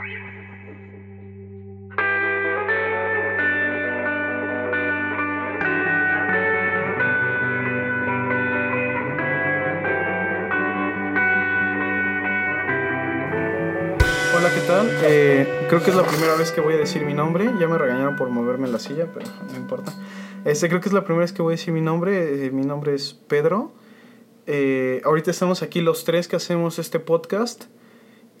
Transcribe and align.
Hola, 0.00 0.08
¿qué 14.54 14.60
tal? 14.66 14.88
Eh, 15.02 15.46
creo 15.68 15.82
que 15.82 15.90
es 15.90 15.96
la 15.96 16.06
primera 16.06 16.34
vez 16.34 16.50
que 16.52 16.62
voy 16.62 16.72
a 16.72 16.78
decir 16.78 17.04
mi 17.04 17.12
nombre. 17.12 17.50
Ya 17.60 17.68
me 17.68 17.76
regañaron 17.76 18.16
por 18.16 18.30
moverme 18.30 18.68
en 18.68 18.72
la 18.72 18.78
silla, 18.78 19.06
pero 19.12 19.26
no 19.50 19.56
importa. 19.58 19.92
Este, 20.46 20.70
creo 20.70 20.80
que 20.80 20.88
es 20.88 20.94
la 20.94 21.04
primera 21.04 21.24
vez 21.24 21.34
que 21.34 21.42
voy 21.42 21.52
a 21.52 21.56
decir 21.56 21.74
mi 21.74 21.82
nombre. 21.82 22.46
Eh, 22.46 22.50
mi 22.50 22.64
nombre 22.64 22.94
es 22.94 23.12
Pedro. 23.12 23.72
Eh, 24.46 25.02
ahorita 25.04 25.30
estamos 25.30 25.62
aquí 25.62 25.82
los 25.82 26.04
tres 26.04 26.26
que 26.26 26.36
hacemos 26.36 26.78
este 26.78 27.00
podcast. 27.00 27.66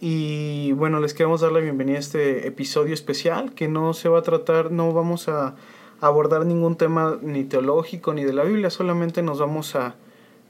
Y 0.00 0.72
bueno, 0.72 0.98
les 0.98 1.12
queremos 1.12 1.42
dar 1.42 1.52
la 1.52 1.60
bienvenida 1.60 1.96
a 1.96 2.00
este 2.00 2.46
episodio 2.46 2.94
especial 2.94 3.52
que 3.52 3.68
no 3.68 3.92
se 3.92 4.08
va 4.08 4.20
a 4.20 4.22
tratar, 4.22 4.72
no 4.72 4.94
vamos 4.94 5.28
a 5.28 5.54
abordar 6.00 6.46
ningún 6.46 6.76
tema 6.76 7.18
ni 7.20 7.44
teológico 7.44 8.14
ni 8.14 8.24
de 8.24 8.32
la 8.32 8.44
Biblia, 8.44 8.70
solamente 8.70 9.22
nos 9.22 9.40
vamos 9.40 9.76
a, 9.76 9.96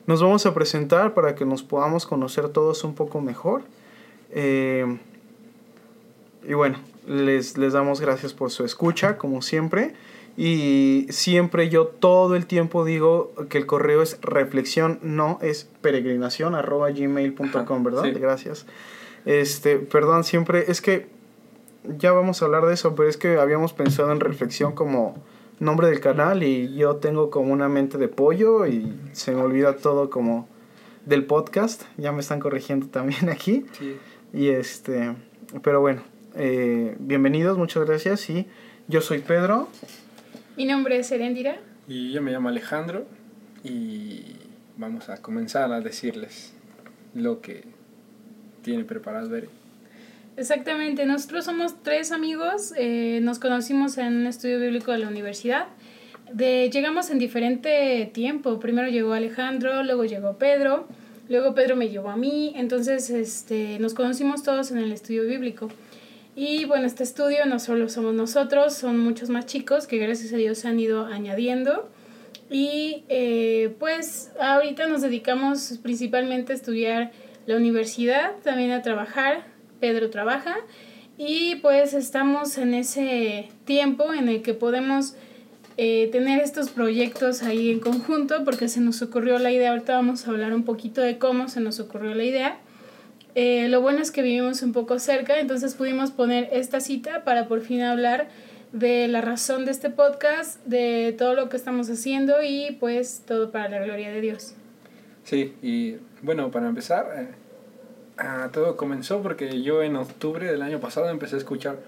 nos 0.06 0.22
vamos 0.22 0.46
a 0.46 0.54
presentar 0.54 1.14
para 1.14 1.34
que 1.34 1.44
nos 1.44 1.64
podamos 1.64 2.06
conocer 2.06 2.50
todos 2.50 2.84
un 2.84 2.94
poco 2.94 3.20
mejor. 3.20 3.62
Eh, 4.30 4.98
y 6.46 6.54
bueno, 6.54 6.78
les, 7.08 7.58
les 7.58 7.72
damos 7.72 8.00
gracias 8.00 8.32
por 8.32 8.52
su 8.52 8.64
escucha, 8.64 9.18
como 9.18 9.42
siempre. 9.42 9.94
Y 10.36 11.06
siempre 11.10 11.68
yo 11.68 11.86
todo 11.86 12.36
el 12.36 12.46
tiempo 12.46 12.84
digo 12.84 13.32
que 13.48 13.58
el 13.58 13.66
correo 13.66 14.00
es 14.00 14.20
reflexión, 14.22 15.00
no 15.02 15.40
es 15.42 15.68
peregrinación, 15.80 16.54
arroba 16.54 16.92
gmail.com, 16.92 17.82
¿verdad? 17.82 18.04
Sí. 18.04 18.12
Gracias. 18.12 18.64
Este, 19.24 19.76
perdón, 19.78 20.24
siempre, 20.24 20.64
es 20.68 20.80
que 20.80 21.08
ya 21.98 22.12
vamos 22.12 22.42
a 22.42 22.44
hablar 22.46 22.66
de 22.66 22.74
eso, 22.74 22.94
pero 22.94 23.08
es 23.08 23.16
que 23.16 23.38
habíamos 23.38 23.72
pensado 23.72 24.12
en 24.12 24.20
reflexión 24.20 24.72
como 24.72 25.22
nombre 25.58 25.88
del 25.88 26.00
canal 26.00 26.42
y 26.42 26.74
yo 26.74 26.96
tengo 26.96 27.30
como 27.30 27.52
una 27.52 27.68
mente 27.68 27.98
de 27.98 28.08
pollo 28.08 28.66
y 28.66 28.92
se 29.12 29.32
me 29.32 29.42
olvida 29.42 29.76
todo 29.76 30.10
como 30.10 30.48
del 31.06 31.24
podcast. 31.24 31.82
Ya 31.96 32.12
me 32.12 32.20
están 32.20 32.40
corrigiendo 32.40 32.86
también 32.86 33.28
aquí. 33.30 33.66
Sí. 33.78 33.96
Y 34.32 34.48
este, 34.48 35.14
pero 35.62 35.80
bueno, 35.80 36.02
eh, 36.34 36.96
bienvenidos, 36.98 37.58
muchas 37.58 37.84
gracias. 37.86 38.28
Y 38.30 38.46
yo 38.88 39.00
soy 39.00 39.18
Pedro. 39.18 39.68
Mi 40.56 40.64
nombre 40.64 40.98
es 40.98 41.10
Erendira. 41.12 41.60
Y 41.88 42.12
yo 42.12 42.22
me 42.22 42.30
llamo 42.30 42.48
Alejandro 42.48 43.04
y 43.64 44.36
vamos 44.76 45.08
a 45.08 45.20
comenzar 45.20 45.72
a 45.72 45.80
decirles 45.80 46.54
lo 47.14 47.40
que 47.40 47.64
tiene 48.62 48.84
preparado 48.84 49.28
Bere. 49.28 49.48
Exactamente, 50.36 51.04
nosotros 51.06 51.44
somos 51.44 51.82
tres 51.82 52.12
amigos, 52.12 52.72
eh, 52.76 53.20
nos 53.22 53.38
conocimos 53.38 53.98
en 53.98 54.16
un 54.16 54.26
estudio 54.26 54.58
bíblico 54.58 54.92
de 54.92 54.98
la 54.98 55.08
universidad. 55.08 55.66
Llegamos 56.36 57.10
en 57.10 57.18
diferente 57.18 58.08
tiempo, 58.14 58.60
primero 58.60 58.88
llegó 58.88 59.12
Alejandro, 59.12 59.82
luego 59.82 60.04
llegó 60.04 60.38
Pedro, 60.38 60.86
luego 61.28 61.54
Pedro 61.54 61.74
me 61.74 61.88
llevó 61.88 62.10
a 62.10 62.16
mí, 62.16 62.52
entonces 62.54 63.10
este, 63.10 63.78
nos 63.80 63.94
conocimos 63.94 64.44
todos 64.44 64.70
en 64.70 64.78
el 64.78 64.92
estudio 64.92 65.24
bíblico. 65.24 65.68
Y 66.36 66.64
bueno, 66.64 66.86
este 66.86 67.02
estudio 67.02 67.44
no 67.46 67.58
solo 67.58 67.88
somos 67.88 68.14
nosotros, 68.14 68.74
son 68.74 68.98
muchos 68.98 69.28
más 69.28 69.46
chicos 69.46 69.86
que 69.86 69.98
gracias 69.98 70.32
a 70.32 70.36
Dios 70.36 70.58
se 70.58 70.68
han 70.68 70.78
ido 70.78 71.06
añadiendo. 71.06 71.88
Y 72.48 73.04
eh, 73.08 73.74
pues 73.78 74.32
ahorita 74.40 74.86
nos 74.86 75.02
dedicamos 75.02 75.78
principalmente 75.82 76.52
a 76.52 76.56
estudiar 76.56 77.12
la 77.46 77.56
universidad, 77.56 78.36
también 78.42 78.70
a 78.72 78.82
trabajar. 78.82 79.44
Pedro 79.80 80.10
trabaja 80.10 80.56
y 81.16 81.56
pues 81.56 81.94
estamos 81.94 82.56
en 82.58 82.74
ese 82.74 83.48
tiempo 83.64 84.14
en 84.14 84.28
el 84.28 84.42
que 84.42 84.54
podemos 84.54 85.14
eh, 85.76 86.08
tener 86.12 86.40
estos 86.40 86.70
proyectos 86.70 87.42
ahí 87.42 87.70
en 87.70 87.80
conjunto 87.80 88.44
porque 88.44 88.68
se 88.68 88.80
nos 88.80 89.02
ocurrió 89.02 89.38
la 89.38 89.50
idea, 89.50 89.70
ahorita 89.70 89.94
vamos 89.94 90.26
a 90.26 90.30
hablar 90.30 90.54
un 90.54 90.64
poquito 90.64 91.00
de 91.00 91.18
cómo 91.18 91.48
se 91.48 91.60
nos 91.60 91.80
ocurrió 91.80 92.14
la 92.14 92.24
idea. 92.24 92.58
Eh, 93.34 93.68
lo 93.68 93.80
bueno 93.80 94.00
es 94.00 94.10
que 94.10 94.22
vivimos 94.22 94.62
un 94.62 94.72
poco 94.72 94.98
cerca, 94.98 95.38
entonces 95.40 95.74
pudimos 95.74 96.10
poner 96.10 96.48
esta 96.52 96.80
cita 96.80 97.24
para 97.24 97.48
por 97.48 97.60
fin 97.60 97.82
hablar 97.82 98.28
de 98.72 99.08
la 99.08 99.20
razón 99.20 99.64
de 99.64 99.70
este 99.70 99.90
podcast, 99.90 100.64
de 100.66 101.14
todo 101.16 101.34
lo 101.34 101.48
que 101.48 101.56
estamos 101.56 101.88
haciendo 101.90 102.42
y 102.42 102.76
pues 102.80 103.22
todo 103.26 103.50
para 103.50 103.68
la 103.68 103.84
gloria 103.84 104.10
de 104.10 104.20
Dios. 104.20 104.54
Sí, 105.24 105.52
y 105.62 105.96
bueno, 106.22 106.50
para 106.50 106.68
empezar, 106.68 107.12
eh, 107.16 107.28
ah, 108.18 108.48
todo 108.52 108.76
comenzó 108.76 109.22
porque 109.22 109.62
yo 109.62 109.82
en 109.82 109.96
octubre 109.96 110.50
del 110.50 110.62
año 110.62 110.80
pasado 110.80 111.08
empecé 111.08 111.36
a 111.36 111.38
escuchar 111.38 111.78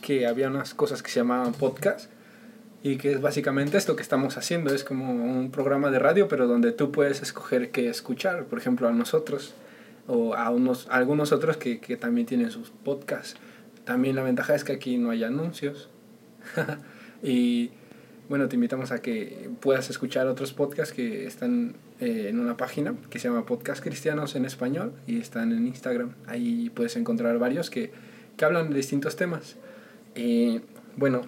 que 0.00 0.26
había 0.26 0.48
unas 0.48 0.74
cosas 0.74 1.02
que 1.02 1.10
se 1.10 1.20
llamaban 1.20 1.52
podcast 1.52 2.10
y 2.82 2.96
que 2.96 3.12
es 3.12 3.20
básicamente 3.20 3.76
esto 3.76 3.94
que 3.94 4.02
estamos 4.02 4.36
haciendo, 4.36 4.74
es 4.74 4.82
como 4.82 5.12
un 5.12 5.50
programa 5.50 5.90
de 5.90 5.98
radio, 5.98 6.26
pero 6.26 6.48
donde 6.48 6.72
tú 6.72 6.90
puedes 6.90 7.22
escoger 7.22 7.70
qué 7.70 7.88
escuchar, 7.88 8.46
por 8.46 8.58
ejemplo, 8.58 8.88
a 8.88 8.92
nosotros 8.92 9.54
o 10.08 10.34
a, 10.34 10.50
unos, 10.50 10.88
algunos 10.90 11.30
otros 11.30 11.56
que, 11.56 11.78
que 11.78 11.96
también 11.96 12.26
tienen 12.26 12.50
sus 12.50 12.70
podcasts. 12.70 13.36
También 13.84 14.16
la 14.16 14.22
ventaja 14.22 14.54
es 14.54 14.64
que 14.64 14.72
aquí 14.72 14.98
no 14.98 15.10
hay 15.10 15.22
anuncios. 15.22 15.90
y 17.22 17.70
bueno, 18.28 18.48
te 18.48 18.56
invitamos 18.56 18.90
a 18.90 19.00
que 19.00 19.50
puedas 19.60 19.90
escuchar 19.90 20.26
otros 20.26 20.52
podcasts 20.52 20.94
que 20.94 21.26
están 21.26 21.74
eh, 22.02 22.30
en 22.30 22.40
una 22.40 22.56
página 22.56 22.96
que 23.10 23.20
se 23.20 23.28
llama 23.28 23.46
Podcast 23.46 23.80
Cristianos 23.80 24.34
en 24.34 24.44
Español 24.44 24.92
y 25.06 25.20
están 25.20 25.52
en 25.52 25.68
Instagram. 25.68 26.14
Ahí 26.26 26.68
puedes 26.74 26.96
encontrar 26.96 27.38
varios 27.38 27.70
que, 27.70 27.92
que 28.36 28.44
hablan 28.44 28.70
de 28.70 28.74
distintos 28.74 29.14
temas. 29.14 29.54
Y 30.16 30.62
bueno, 30.96 31.20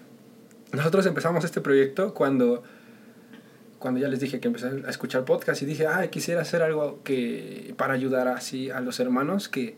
nosotros 0.73 1.07
empezamos 1.07 1.45
este 1.45 1.61
proyecto 1.61 2.13
cuando, 2.13 2.65
cuando 3.79 4.01
ya 4.01 4.09
les 4.09 4.19
dije 4.19 4.41
que 4.41 4.49
empecé 4.49 4.67
a 4.85 4.91
escuchar 4.91 5.25
podcast 5.25 5.63
y 5.63 5.65
dije, 5.65 5.87
ah, 5.87 6.09
quisiera 6.09 6.41
hacer 6.41 6.61
algo 6.61 6.99
que, 7.05 7.73
para 7.77 7.95
ayudar 7.95 8.27
así 8.27 8.71
a 8.71 8.81
los 8.81 8.99
hermanos 8.99 9.49
que, 9.49 9.77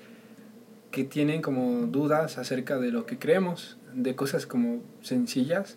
que 0.90 1.04
tienen 1.04 1.42
como 1.42 1.88
dudas 1.88 2.38
acerca 2.38 2.78
de 2.78 2.90
lo 2.90 3.04
que 3.04 3.18
creemos, 3.18 3.76
de 3.92 4.14
cosas 4.14 4.46
como 4.46 4.82
sencillas. 5.02 5.76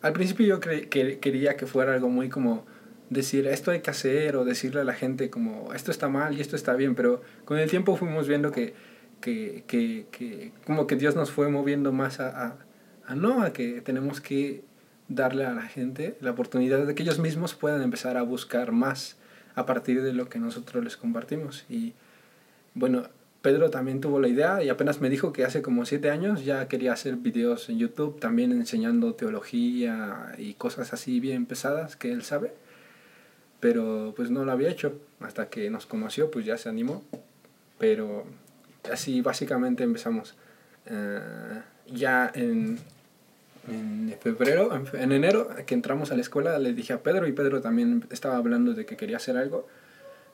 Al 0.00 0.12
principio 0.12 0.46
yo 0.46 0.60
cre 0.60 0.88
que 0.88 1.18
quería 1.18 1.56
que 1.56 1.66
fuera 1.66 1.94
algo 1.94 2.08
muy 2.08 2.28
como 2.28 2.64
decir 3.10 3.46
esto 3.46 3.70
hay 3.70 3.80
que 3.80 3.90
hacer 3.90 4.36
o 4.36 4.44
decirle 4.44 4.80
a 4.80 4.84
la 4.84 4.94
gente 4.94 5.30
como 5.30 5.72
esto 5.74 5.90
está 5.90 6.08
mal 6.08 6.36
y 6.36 6.40
esto 6.40 6.56
está 6.56 6.74
bien, 6.74 6.94
pero 6.94 7.22
con 7.44 7.58
el 7.58 7.68
tiempo 7.70 7.96
fuimos 7.96 8.28
viendo 8.28 8.50
que, 8.50 8.74
que, 9.20 9.64
que, 9.66 10.06
que 10.10 10.52
como 10.66 10.86
que 10.86 10.96
Dios 10.96 11.16
nos 11.16 11.30
fue 11.30 11.48
moviendo 11.48 11.92
más 11.92 12.20
a, 12.20 12.46
a, 12.46 12.56
a, 13.06 13.14
no, 13.14 13.42
a 13.42 13.52
que 13.52 13.80
tenemos 13.80 14.20
que 14.20 14.64
darle 15.08 15.44
a 15.44 15.52
la 15.52 15.62
gente 15.62 16.16
la 16.20 16.30
oportunidad 16.30 16.86
de 16.86 16.94
que 16.94 17.02
ellos 17.02 17.18
mismos 17.18 17.54
puedan 17.54 17.82
empezar 17.82 18.16
a 18.16 18.22
buscar 18.22 18.72
más 18.72 19.16
a 19.54 19.66
partir 19.66 20.02
de 20.02 20.12
lo 20.12 20.28
que 20.28 20.38
nosotros 20.38 20.82
les 20.82 20.96
compartimos. 20.96 21.64
Y 21.68 21.92
bueno, 22.74 23.04
Pedro 23.44 23.70
también 23.70 24.00
tuvo 24.00 24.20
la 24.20 24.28
idea 24.28 24.62
y 24.62 24.70
apenas 24.70 25.00
me 25.02 25.10
dijo 25.10 25.32
que 25.32 25.44
hace 25.44 25.60
como 25.60 25.84
siete 25.84 26.10
años 26.10 26.44
ya 26.44 26.66
quería 26.66 26.94
hacer 26.94 27.16
videos 27.16 27.68
en 27.68 27.78
YouTube, 27.78 28.18
también 28.18 28.52
enseñando 28.52 29.14
teología 29.14 30.34
y 30.38 30.54
cosas 30.54 30.92
así 30.92 31.20
bien 31.20 31.44
pesadas 31.46 31.96
que 31.96 32.10
él 32.10 32.22
sabe. 32.22 32.54
Pero 33.60 34.12
pues 34.16 34.30
no 34.30 34.44
lo 34.44 34.52
había 34.52 34.68
hecho. 34.70 34.98
Hasta 35.20 35.48
que 35.48 35.70
nos 35.70 35.86
conoció, 35.86 36.30
pues 36.30 36.44
ya 36.44 36.58
se 36.58 36.68
animó. 36.68 37.02
Pero 37.78 38.24
así 38.92 39.20
básicamente 39.20 39.82
empezamos. 39.84 40.34
Uh, 40.90 41.60
ya 41.92 42.30
en, 42.34 42.78
en 43.68 44.14
febrero, 44.20 44.74
en, 44.74 45.00
en 45.00 45.12
enero, 45.12 45.48
que 45.66 45.74
entramos 45.74 46.10
a 46.12 46.14
la 46.16 46.20
escuela, 46.20 46.58
le 46.58 46.72
dije 46.74 46.92
a 46.92 47.02
Pedro 47.02 47.26
y 47.26 47.32
Pedro 47.32 47.60
también 47.60 48.06
estaba 48.10 48.36
hablando 48.36 48.74
de 48.74 48.84
que 48.84 48.96
quería 48.96 49.16
hacer 49.16 49.36
algo. 49.36 49.66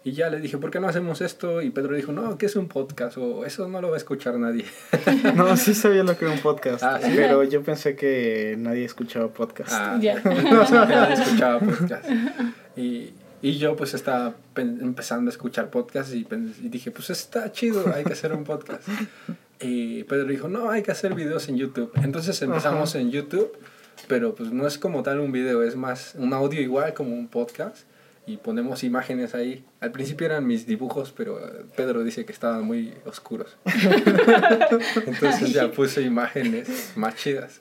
Y 0.02 0.12
ya 0.12 0.30
le 0.30 0.40
dije, 0.40 0.56
¿por 0.56 0.70
qué 0.70 0.80
no 0.80 0.88
hacemos 0.88 1.20
esto? 1.20 1.60
Y 1.60 1.68
Pedro 1.70 1.94
dijo, 1.94 2.10
no, 2.10 2.38
¿qué 2.38 2.46
es 2.46 2.56
un 2.56 2.68
podcast? 2.68 3.18
O 3.18 3.44
eso 3.44 3.68
no 3.68 3.82
lo 3.82 3.88
va 3.90 3.96
a 3.96 3.98
escuchar 3.98 4.34
nadie. 4.38 4.64
no, 5.36 5.54
sí 5.58 5.74
sabía 5.74 6.02
lo 6.02 6.16
que 6.16 6.24
era 6.24 6.32
un 6.32 6.40
podcast. 6.40 6.82
Ah, 6.82 6.98
¿sí? 7.02 7.12
Pero 7.14 7.44
yo 7.44 7.62
pensé 7.62 7.96
que 7.96 8.54
nadie 8.58 8.86
escuchaba 8.86 9.28
podcast. 9.28 9.70
Ah, 9.72 9.98
Ya. 10.00 10.18
no, 10.24 10.64
nadie 10.70 11.22
escuchaba 11.22 11.60
podcast. 11.60 12.08
Y, 12.80 13.12
y 13.42 13.58
yo 13.58 13.76
pues 13.76 13.94
estaba 13.94 14.36
empezando 14.56 15.30
a 15.30 15.32
escuchar 15.32 15.70
podcast 15.70 16.14
y, 16.14 16.26
y 16.62 16.68
dije, 16.68 16.90
pues 16.90 17.10
está 17.10 17.52
chido, 17.52 17.84
hay 17.94 18.04
que 18.04 18.12
hacer 18.12 18.32
un 18.32 18.44
podcast. 18.44 18.88
Y 19.62 20.04
Pedro 20.04 20.24
dijo, 20.26 20.48
no, 20.48 20.70
hay 20.70 20.82
que 20.82 20.90
hacer 20.90 21.14
videos 21.14 21.50
en 21.50 21.58
YouTube. 21.58 21.92
Entonces 22.02 22.40
empezamos 22.40 22.90
Ajá. 22.90 23.00
en 23.00 23.10
YouTube, 23.10 23.52
pero 24.08 24.34
pues 24.34 24.52
no 24.52 24.66
es 24.66 24.78
como 24.78 25.02
tal 25.02 25.20
un 25.20 25.32
video, 25.32 25.62
es 25.62 25.76
más 25.76 26.14
un 26.16 26.32
audio 26.32 26.62
igual 26.62 26.94
como 26.94 27.14
un 27.14 27.28
podcast 27.28 27.84
y 28.26 28.38
ponemos 28.38 28.84
imágenes 28.84 29.34
ahí. 29.34 29.64
Al 29.80 29.92
principio 29.92 30.26
eran 30.26 30.46
mis 30.46 30.66
dibujos, 30.66 31.12
pero 31.14 31.38
Pedro 31.76 32.02
dice 32.02 32.24
que 32.24 32.32
estaban 32.32 32.64
muy 32.64 32.94
oscuros. 33.04 33.58
Entonces 35.06 35.52
ya 35.52 35.70
puse 35.70 36.00
imágenes 36.02 36.92
más 36.96 37.16
chidas. 37.16 37.60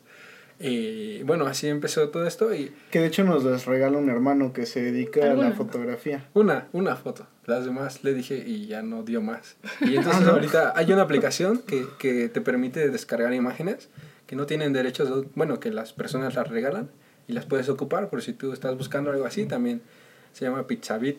Y 0.60 1.24
bueno, 1.24 1.46
así 1.46 1.68
empezó 1.68 2.10
todo 2.10 2.28
esto 2.28 2.54
y... 2.54 2.74
Que 2.92 3.00
de 3.00 3.08
hecho 3.08 3.24
nos 3.24 3.46
las 3.46 3.66
regala 3.66 3.98
un 3.98 4.10
hermano 4.10 4.52
que 4.52 4.66
se 4.66 4.82
dedica 4.82 5.24
¿Alguna? 5.24 5.48
a 5.48 5.50
la 5.52 5.56
fotografía. 5.56 6.28
Una, 6.34 6.68
una 6.74 6.98
foto. 6.98 7.28
las 7.46 7.64
demás 7.64 8.04
le 8.04 8.14
dije 8.14 8.44
y 8.46 8.68
ya 8.68 8.82
no 8.82 9.04
dio 9.04 9.22
más. 9.22 9.56
Y 9.82 9.96
entonces 9.96 10.28
ahorita 10.28 10.74
hay 10.76 10.92
una 10.92 11.04
aplicación 11.04 11.60
que, 11.60 11.86
que 11.98 12.28
te 12.28 12.42
permite 12.42 12.90
descargar 12.90 13.34
imágenes 13.34 13.90
que 14.30 14.36
no 14.36 14.46
tienen 14.46 14.74
derechos, 14.74 15.26
bueno, 15.34 15.60
que 15.60 15.72
las 15.72 15.92
personas 15.92 16.36
las 16.36 16.48
regalan 16.48 16.92
y 17.28 17.34
las 17.34 17.46
puedes 17.46 17.68
ocupar 17.68 18.10
por 18.10 18.22
si 18.22 18.34
tú 18.34 18.54
estás 18.54 18.78
buscando 18.78 19.10
algo 19.10 19.26
así, 19.26 19.46
también 19.46 19.82
se 20.34 20.46
llama 20.46 20.68
Pizzabit 20.68 21.18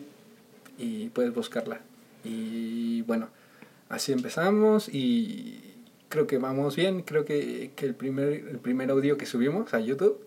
y 0.77 1.09
puedes 1.09 1.33
buscarla. 1.33 1.81
Y 2.23 3.01
bueno, 3.01 3.27
así 3.89 4.13
empezamos 4.13 4.87
y 4.87 5.70
creo 6.11 6.27
que 6.27 6.37
vamos 6.37 6.75
bien, 6.75 7.01
creo 7.01 7.25
que, 7.25 7.71
que 7.75 7.87
el, 7.87 7.95
primer, 7.95 8.33
el 8.33 8.59
primer 8.59 8.91
audio 8.91 9.17
que 9.17 9.25
subimos 9.25 9.73
a 9.73 9.79
YouTube 9.79 10.23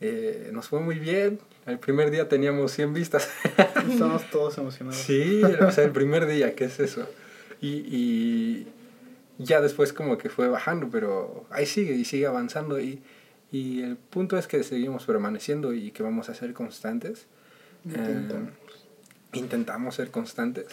eh, 0.00 0.50
nos 0.52 0.68
fue 0.68 0.80
muy 0.80 0.98
bien, 0.98 1.40
el 1.66 1.78
primer 1.78 2.10
día 2.10 2.28
teníamos 2.28 2.72
100 2.72 2.94
vistas. 2.94 3.28
Estamos 3.90 4.30
todos 4.30 4.56
emocionados. 4.56 4.96
Sí, 4.96 5.42
o 5.42 5.70
sea, 5.70 5.84
el 5.84 5.90
primer 5.90 6.26
día, 6.26 6.54
¿qué 6.54 6.64
es 6.64 6.80
eso? 6.80 7.06
Y, 7.60 7.84
y 7.90 8.66
ya 9.38 9.60
después 9.60 9.92
como 9.92 10.16
que 10.16 10.30
fue 10.30 10.48
bajando, 10.48 10.88
pero 10.90 11.44
ahí 11.50 11.66
sigue 11.66 11.94
y 11.94 12.04
sigue 12.04 12.26
avanzando 12.26 12.80
y, 12.80 13.02
y 13.50 13.82
el 13.82 13.96
punto 13.96 14.38
es 14.38 14.46
que 14.46 14.62
seguimos 14.62 15.04
permaneciendo 15.04 15.74
y 15.74 15.90
que 15.90 16.02
vamos 16.02 16.28
a 16.28 16.34
ser 16.34 16.52
constantes. 16.52 17.26
Intentamos, 17.84 18.50
eh, 18.50 19.38
intentamos 19.38 19.94
ser 19.94 20.10
constantes. 20.10 20.66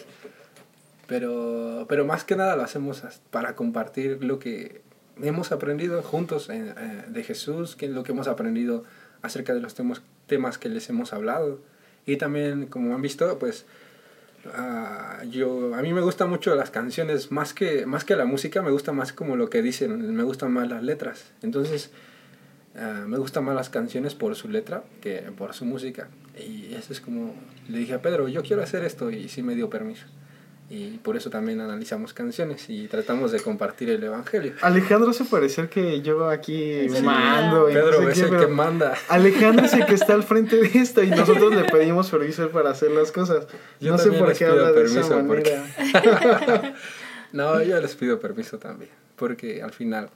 Pero, 1.08 1.86
pero 1.88 2.06
más 2.06 2.24
que 2.24 2.36
nada 2.36 2.56
lo 2.56 2.64
hacemos 2.64 3.04
para 3.30 3.56
compartir 3.56 4.24
lo 4.24 4.40
que 4.40 4.82
hemos 5.22 5.52
aprendido 5.52 6.02
juntos 6.02 6.50
eh, 6.50 6.74
de 7.08 7.24
Jesús, 7.24 7.76
que 7.76 7.88
lo 7.88 8.04
que 8.04 8.12
hemos 8.12 8.28
aprendido 8.28 8.84
acerca 9.22 9.54
de 9.54 9.62
los 9.62 9.76
temas, 9.76 10.02
temas 10.28 10.58
que 10.58 10.70
les 10.70 10.90
hemos 10.90 11.14
hablado. 11.14 11.60
Y 12.06 12.18
también, 12.18 12.68
como 12.68 12.94
han 12.96 13.02
visto, 13.02 13.38
pues 13.40 13.66
Ah, 14.54 15.24
yo, 15.30 15.74
a 15.76 15.82
mí 15.82 15.94
me 15.94 16.02
gustan 16.02 16.30
mucho 16.30 16.56
las 16.56 16.70
canciones, 16.70 17.32
más 17.32 17.54
que, 17.54 17.86
más 17.86 18.04
que 18.04 18.16
la 18.16 18.26
música, 18.26 18.62
me 18.62 18.72
gusta 18.72 18.92
más 18.92 19.12
como 19.12 19.36
lo 19.36 19.50
que 19.50 19.62
dicen, 19.62 20.14
me 20.14 20.24
gustan 20.24 20.52
más 20.52 20.70
las 20.70 20.84
letras. 20.84 21.32
Entonces, 21.42 21.90
uh, 22.76 23.08
me 23.08 23.18
gustan 23.18 23.44
más 23.44 23.56
las 23.56 23.70
canciones 23.70 24.14
por 24.14 24.36
su 24.36 24.50
letra 24.50 24.84
que 25.02 25.32
por 25.36 25.54
su 25.54 25.66
música. 25.66 26.10
Y 26.38 26.74
eso 26.76 26.94
es 26.94 27.02
como, 27.02 27.34
le 27.68 27.80
dije 27.80 27.96
a 27.96 28.02
Pedro, 28.02 28.28
yo 28.28 28.44
quiero 28.44 28.62
hacer 28.62 28.84
esto 28.84 29.10
y 29.10 29.30
sí 29.30 29.42
me 29.42 29.56
dio 29.56 29.70
permiso 29.70 30.06
y 30.68 30.98
por 30.98 31.16
eso 31.16 31.30
también 31.30 31.62
analizamos 31.62 32.14
canciones 32.14 32.70
y 32.70 32.88
tratamos 32.88 33.32
de 33.32 33.40
compartir 33.40 33.92
el 33.92 34.04
evangelio. 34.04 34.54
Alejandro 34.62 35.14
se 35.14 35.24
parece 35.26 35.70
que 35.70 36.02
yo 36.02 36.28
aquí 36.28 36.88
mando. 37.04 37.68
Pedro 37.68 38.10
es 38.10 38.18
el 38.18 38.36
que 38.36 38.48
manda. 38.48 38.96
Alejandro 39.10 39.66
es 39.66 39.74
el 39.74 39.86
que 39.86 39.94
está 39.96 40.16
al 40.16 40.24
frente 40.24 40.56
de 40.56 40.80
esto 40.80 41.04
y 41.04 41.12
nosotros 41.12 41.54
le 41.54 41.66
pedimos 41.66 42.10
permiso 42.10 42.50
para 42.50 42.72
hacer 42.72 42.90
las 42.92 43.12
cosas. 43.12 43.48
Yo 43.80 43.92
no 43.92 44.00
sé 44.00 44.12
por 44.12 44.34
qué 44.34 44.46
habla 44.46 44.72
de 44.72 44.86
esa 44.86 45.22
manera. 45.22 45.64
no, 47.32 47.62
yo 47.62 47.80
les 47.80 47.96
pido 47.96 48.20
permiso 48.20 48.58
también, 48.58 48.92
porque 49.16 49.62
al 49.62 49.72
final 49.72 50.10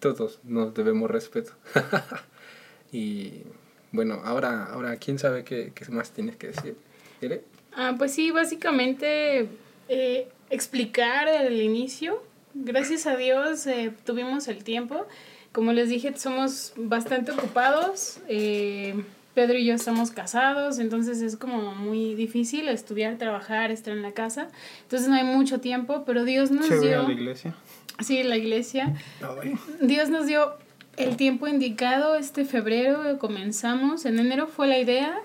todos 0.00 0.40
nos 0.44 0.74
debemos 0.74 1.10
respeto. 1.10 1.52
y 2.92 3.44
bueno, 3.90 4.20
ahora, 4.22 4.66
ahora 4.66 4.96
quién 4.96 5.18
sabe 5.18 5.44
qué, 5.44 5.72
qué 5.74 5.90
más 5.90 6.10
tienes 6.10 6.36
que 6.36 6.48
decir. 6.48 6.76
¿Quiere? 7.20 7.44
Ah, 7.74 7.94
pues 7.96 8.12
sí, 8.12 8.30
básicamente 8.30 9.48
eh, 9.88 10.28
explicar 10.50 11.28
el 11.28 11.60
inicio. 11.60 12.22
Gracias 12.54 13.06
a 13.06 13.16
Dios 13.16 13.66
eh, 13.66 13.92
tuvimos 14.04 14.48
el 14.48 14.64
tiempo. 14.64 15.06
Como 15.52 15.72
les 15.72 15.88
dije, 15.88 16.16
somos 16.16 16.72
bastante 16.76 17.32
ocupados. 17.32 18.18
Eh, 18.28 18.94
Pedro 19.34 19.58
y 19.58 19.64
yo 19.64 19.74
estamos 19.74 20.10
casados, 20.10 20.80
entonces 20.80 21.22
es 21.22 21.36
como 21.36 21.74
muy 21.74 22.14
difícil 22.14 22.68
estudiar, 22.68 23.16
trabajar, 23.16 23.70
estar 23.70 23.94
en 23.94 24.02
la 24.02 24.12
casa. 24.12 24.48
Entonces 24.82 25.08
no 25.08 25.14
hay 25.14 25.24
mucho 25.24 25.60
tiempo, 25.60 26.02
pero 26.04 26.24
Dios 26.24 26.50
nos 26.50 26.68
dio... 26.68 27.04
la 27.04 27.12
iglesia? 27.12 27.54
Sí, 28.00 28.22
la 28.24 28.36
iglesia. 28.36 28.94
Dios 29.80 30.08
nos 30.08 30.26
dio 30.26 30.54
el 30.96 31.16
tiempo 31.16 31.46
indicado 31.46 32.16
este 32.16 32.44
febrero, 32.44 33.18
comenzamos. 33.18 34.04
En 34.04 34.18
enero 34.18 34.48
fue 34.48 34.66
la 34.66 34.78
idea 34.78 35.16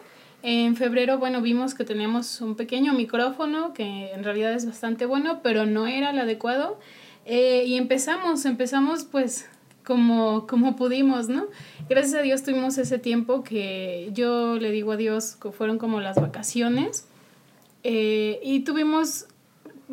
en 0.48 0.76
febrero, 0.76 1.18
bueno, 1.18 1.42
vimos 1.42 1.74
que 1.74 1.84
teníamos 1.86 2.40
un 2.40 2.54
pequeño 2.56 2.94
micrófono 2.94 3.74
que 3.74 4.12
en 4.12 4.24
realidad 4.24 4.54
es 4.54 4.68
bastante 4.68 5.08
bueno, 5.08 5.40
pero 5.42 5.66
no 5.66 5.88
era 5.88 6.12
el 6.12 6.20
adecuado. 6.20 6.80
Eh, 7.26 7.64
y 7.66 7.78
empezamos, 7.78 8.46
empezamos 8.46 9.06
pues 9.06 9.50
como, 9.84 10.46
como 10.46 10.76
pudimos, 10.76 11.30
¿no? 11.30 11.48
Gracias 11.90 12.14
a 12.14 12.22
Dios 12.22 12.44
tuvimos 12.44 12.78
ese 12.78 13.00
tiempo 13.00 13.44
que 13.44 14.12
yo 14.14 14.58
le 14.58 14.70
digo 14.70 14.92
a 14.92 14.98
Dios 14.98 15.36
que 15.36 15.52
fueron 15.52 15.80
como 15.80 16.00
las 16.00 16.18
vacaciones. 16.22 17.08
Eh, 17.82 18.40
y 18.44 18.60
tuvimos 18.60 19.26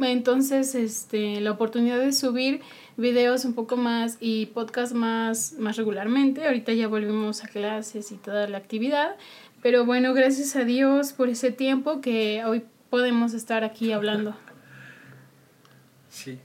entonces 0.02 0.74
este, 0.74 1.40
la 1.40 1.52
oportunidad 1.52 1.98
de 1.98 2.12
subir 2.12 2.60
videos 2.98 3.44
un 3.44 3.54
poco 3.54 3.76
más 3.76 4.18
y 4.20 4.46
podcast 4.46 4.92
más, 4.92 5.54
más 5.54 5.76
regularmente. 5.76 6.46
Ahorita 6.46 6.72
ya 6.72 6.88
volvimos 6.88 7.42
a 7.42 7.48
clases 7.48 8.12
y 8.12 8.16
toda 8.16 8.46
la 8.48 8.58
actividad. 8.58 9.16
Pero 9.62 9.86
bueno, 9.86 10.12
gracias 10.12 10.56
a 10.56 10.64
Dios 10.64 11.12
por 11.12 11.28
ese 11.28 11.52
tiempo 11.52 12.00
que 12.00 12.44
hoy 12.44 12.64
podemos 12.90 13.32
estar 13.32 13.62
aquí 13.62 13.92
hablando. 13.92 14.36
Sí. 16.10 16.40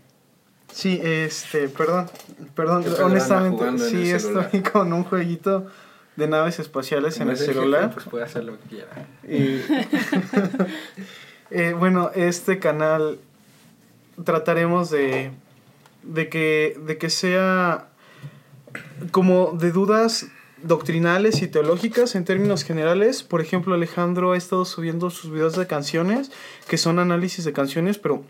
Sí, 0.71 1.01
este, 1.03 1.69
perdón, 1.69 2.07
perdón, 2.53 2.85
honestamente, 3.03 3.79
sí 3.79 4.11
estoy 4.11 4.61
con 4.71 4.93
un 4.93 5.03
jueguito 5.03 5.65
de 6.15 6.27
naves 6.27 6.59
espaciales 6.59 7.19
en 7.19 7.29
el 7.29 7.37
celular. 7.37 7.91
pues 7.91 8.05
puede 8.05 8.23
hacer 8.23 8.43
lo 8.43 8.59
que 8.59 8.69
quiera. 8.69 9.07
Y, 9.27 9.61
eh, 11.51 11.73
bueno, 11.73 12.11
este 12.13 12.59
canal 12.59 13.17
trataremos 14.23 14.91
de, 14.91 15.31
de, 16.03 16.29
que, 16.29 16.79
de 16.85 16.97
que 16.99 17.09
sea 17.09 17.87
como 19.09 19.53
de 19.53 19.71
dudas 19.71 20.27
doctrinales 20.63 21.41
y 21.41 21.47
teológicas 21.47 22.15
en 22.15 22.25
términos 22.25 22.63
generales. 22.63 23.23
Por 23.23 23.41
ejemplo, 23.41 23.75
Alejandro 23.75 24.31
ha 24.31 24.37
estado 24.37 24.65
subiendo 24.65 25.09
sus 25.09 25.31
videos 25.31 25.55
de 25.55 25.67
canciones, 25.67 26.31
que 26.67 26.77
son 26.77 26.99
análisis 26.99 27.45
de 27.45 27.53
canciones, 27.53 27.97
pero 27.97 28.23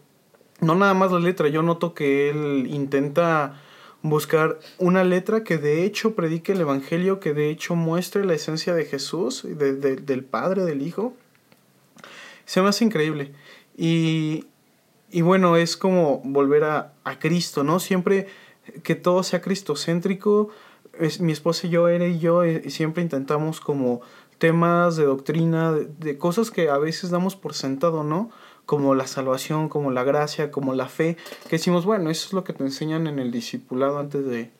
no 0.60 0.76
nada 0.76 0.94
más 0.94 1.12
la 1.12 1.20
letra. 1.20 1.48
Yo 1.48 1.62
noto 1.62 1.94
que 1.94 2.30
él 2.30 2.68
intenta 2.70 3.62
buscar 4.02 4.60
una 4.78 5.04
letra 5.04 5.44
que 5.44 5.58
de 5.58 5.84
hecho 5.84 6.16
predique 6.16 6.52
el 6.52 6.62
Evangelio, 6.62 7.20
que 7.20 7.34
de 7.34 7.50
hecho 7.50 7.76
muestre 7.76 8.26
la 8.26 8.34
esencia 8.34 8.74
de 8.74 8.86
Jesús, 8.86 9.44
de, 9.44 9.76
del 9.76 10.24
Padre, 10.24 10.64
del 10.66 10.82
Hijo. 10.82 11.14
Se 12.46 12.62
me 12.62 12.70
hace 12.70 12.86
increíble. 12.86 13.34
Y, 13.76 14.46
y 15.12 15.22
bueno, 15.22 15.58
es 15.58 15.78
como 15.78 16.22
volver 16.24 16.64
a, 16.64 16.94
a 17.04 17.20
Cristo, 17.20 17.64
¿no? 17.64 17.80
Siempre 17.80 18.28
que 18.84 18.96
todo 18.96 19.24
sea 19.24 19.42
cristocéntrico, 19.42 20.50
es, 21.00 21.20
mi 21.20 21.32
esposa 21.32 21.68
y 21.68 21.70
yo, 21.70 21.88
Ere 21.88 22.10
y 22.10 22.20
yo, 22.20 22.44
eh, 22.44 22.70
siempre 22.70 23.04
intentamos 23.04 23.60
como 23.60 24.02
temas 24.38 24.96
de 24.96 25.06
doctrina, 25.06 25.72
de, 25.72 26.18
cosas 26.18 26.52
que 26.52 26.70
a 26.70 26.78
veces 26.78 27.10
damos 27.10 27.36
por 27.36 27.54
sentado, 27.54 28.04
¿no? 28.04 28.30
Como 28.66 28.96
la 28.96 29.08
salvación, 29.08 29.70
como 29.70 29.92
la 29.92 30.04
gracia, 30.04 30.52
como 30.52 30.74
la 30.74 30.88
fe, 30.88 31.18
que 31.46 31.58
decimos, 31.58 31.86
bueno, 31.86 32.10
eso 32.10 32.28
es 32.28 32.34
lo 32.34 32.44
que 32.44 32.54
te 32.54 32.64
enseñan 32.64 33.08
en 33.08 33.20
el 33.20 33.32
discipulado 33.32 33.98
antes, 33.98 34.26
de, 34.26 34.52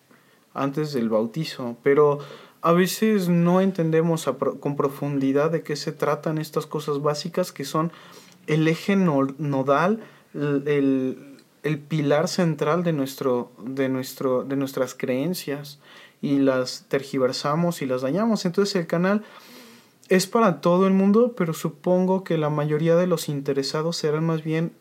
antes 0.54 0.94
del 0.94 1.10
bautizo, 1.10 1.76
pero 1.84 2.20
a 2.62 2.72
veces 2.72 3.30
no 3.30 3.62
entendemos 3.62 4.30
con 4.60 4.76
profundidad 4.76 5.52
de 5.52 5.62
qué 5.62 5.76
se 5.76 5.92
tratan 5.92 6.38
estas 6.38 6.66
cosas 6.66 7.02
básicas 7.02 7.52
que 7.52 7.66
son 7.66 7.92
el 8.48 8.68
eje 8.68 8.96
nodal, 8.96 10.02
el, 10.34 11.38
el 11.64 11.80
pilar 11.80 12.28
central 12.28 12.84
de, 12.84 12.94
nuestro, 12.94 13.52
de, 13.60 13.90
nuestro, 13.90 14.44
de 14.44 14.56
nuestras 14.56 14.96
creencias 14.96 15.80
y 16.22 16.40
las 16.40 16.86
tergiversamos 16.88 17.82
y 17.82 17.86
las 17.86 18.02
dañamos. 18.02 18.46
Entonces 18.46 18.76
el 18.76 18.88
canal 18.88 19.24
es 20.10 20.28
para 20.28 20.62
todo 20.62 20.88
el 20.88 20.94
mundo, 20.94 21.34
pero 21.38 21.54
supongo 21.54 22.24
que 22.24 22.38
la 22.38 22.50
mayoría 22.50 22.96
de 22.96 23.08
los 23.08 23.30
interesados 23.30 23.98
serán 23.98 24.26
más 24.26 24.44
bien 24.44 24.72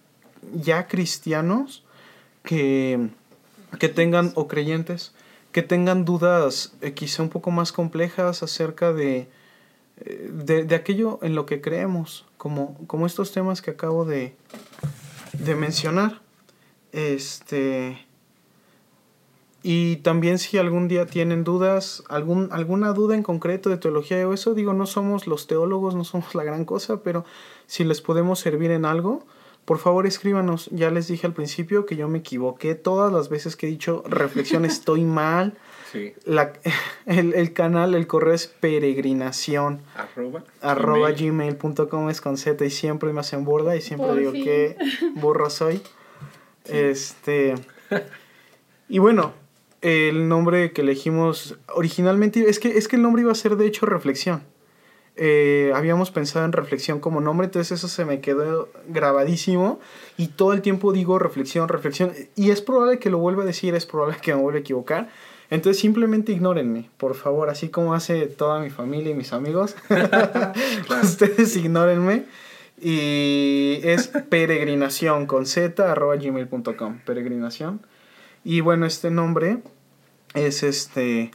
ya 0.54 0.86
cristianos 0.86 1.84
que, 2.42 3.08
que 3.78 3.88
tengan 3.88 4.32
o 4.34 4.46
creyentes 4.46 5.12
que 5.56 5.62
tengan 5.62 6.04
dudas 6.04 6.74
eh, 6.82 6.92
quizá 6.92 7.22
un 7.22 7.30
poco 7.30 7.50
más 7.50 7.72
complejas 7.72 8.42
acerca 8.42 8.92
de, 8.92 9.26
eh, 10.04 10.30
de, 10.30 10.64
de, 10.64 10.74
aquello 10.74 11.18
en 11.22 11.34
lo 11.34 11.46
que 11.46 11.62
creemos, 11.62 12.26
como, 12.36 12.76
como 12.86 13.06
estos 13.06 13.32
temas 13.32 13.62
que 13.62 13.70
acabo 13.70 14.04
de, 14.04 14.36
de 15.32 15.54
mencionar. 15.54 16.20
Este, 16.92 18.05
y 19.68 19.96
también 19.96 20.38
si 20.38 20.58
algún 20.58 20.86
día 20.86 21.06
tienen 21.06 21.42
dudas, 21.42 22.04
algún, 22.08 22.50
alguna 22.52 22.92
duda 22.92 23.16
en 23.16 23.24
concreto 23.24 23.68
de 23.68 23.78
teología 23.78 24.28
o 24.28 24.32
eso, 24.32 24.54
digo, 24.54 24.74
no 24.74 24.86
somos 24.86 25.26
los 25.26 25.48
teólogos, 25.48 25.96
no 25.96 26.04
somos 26.04 26.36
la 26.36 26.44
gran 26.44 26.64
cosa, 26.64 27.02
pero 27.02 27.24
si 27.66 27.82
les 27.82 28.00
podemos 28.00 28.38
servir 28.38 28.70
en 28.70 28.84
algo, 28.84 29.24
por 29.64 29.78
favor 29.78 30.06
escríbanos. 30.06 30.68
Ya 30.70 30.92
les 30.92 31.08
dije 31.08 31.26
al 31.26 31.32
principio 31.32 31.84
que 31.84 31.96
yo 31.96 32.06
me 32.06 32.18
equivoqué. 32.18 32.76
Todas 32.76 33.12
las 33.12 33.28
veces 33.28 33.56
que 33.56 33.66
he 33.66 33.70
dicho 33.70 34.04
reflexión 34.06 34.64
estoy 34.72 35.02
mal. 35.02 35.58
Sí. 35.90 36.12
La, 36.24 36.52
el, 37.06 37.34
el 37.34 37.52
canal, 37.52 37.96
el 37.96 38.06
correo 38.06 38.34
es 38.34 38.46
peregrinación. 38.46 39.80
Arroba. 39.96 40.44
Arroba 40.60 41.10
gmail. 41.10 41.56
gmail.com 41.58 42.08
es 42.08 42.20
con 42.20 42.36
Z 42.36 42.64
y 42.64 42.70
siempre 42.70 43.12
me 43.12 43.18
hacen 43.18 43.44
burla 43.44 43.74
y 43.74 43.80
siempre 43.80 44.06
Por 44.10 44.18
digo 44.18 44.30
fin. 44.30 44.44
que 44.44 44.76
burro 45.16 45.50
soy. 45.50 45.82
Este. 46.66 47.54
Y 48.88 49.00
bueno, 49.00 49.32
el 49.86 50.28
nombre 50.28 50.72
que 50.72 50.82
elegimos 50.82 51.56
originalmente 51.72 52.50
es 52.50 52.58
que, 52.58 52.76
es 52.76 52.88
que 52.88 52.96
el 52.96 53.02
nombre 53.02 53.22
iba 53.22 53.30
a 53.30 53.36
ser 53.36 53.54
de 53.54 53.66
hecho 53.66 53.86
reflexión. 53.86 54.42
Eh, 55.14 55.70
habíamos 55.76 56.10
pensado 56.10 56.44
en 56.44 56.50
reflexión 56.50 56.98
como 56.98 57.20
nombre, 57.20 57.44
entonces 57.44 57.78
eso 57.78 57.86
se 57.86 58.04
me 58.04 58.20
quedó 58.20 58.68
grabadísimo 58.88 59.78
y 60.16 60.26
todo 60.26 60.52
el 60.54 60.60
tiempo 60.60 60.92
digo 60.92 61.20
reflexión, 61.20 61.68
reflexión 61.68 62.12
y 62.34 62.50
es 62.50 62.62
probable 62.62 62.98
que 62.98 63.10
lo 63.10 63.18
vuelva 63.18 63.44
a 63.44 63.46
decir, 63.46 63.76
es 63.76 63.86
probable 63.86 64.16
que 64.20 64.34
me 64.34 64.42
vuelva 64.42 64.58
a 64.58 64.60
equivocar. 64.62 65.08
Entonces 65.50 65.80
simplemente 65.80 66.32
ignórenme, 66.32 66.90
por 66.96 67.14
favor, 67.14 67.48
así 67.48 67.68
como 67.68 67.94
hace 67.94 68.26
toda 68.26 68.58
mi 68.58 68.70
familia 68.70 69.12
y 69.12 69.14
mis 69.14 69.32
amigos. 69.32 69.76
Ustedes 71.02 71.56
ignórenme. 71.56 72.24
Y 72.78 73.78
es 73.84 74.08
peregrinación 74.08 75.26
con 75.26 75.46
z 75.46 75.90
arroba 75.90 76.16
gmail.com. 76.16 76.98
Peregrinación. 77.06 77.80
Y 78.44 78.60
bueno, 78.60 78.84
este 78.86 79.10
nombre 79.10 79.58
es 80.36 80.62
este. 80.62 81.30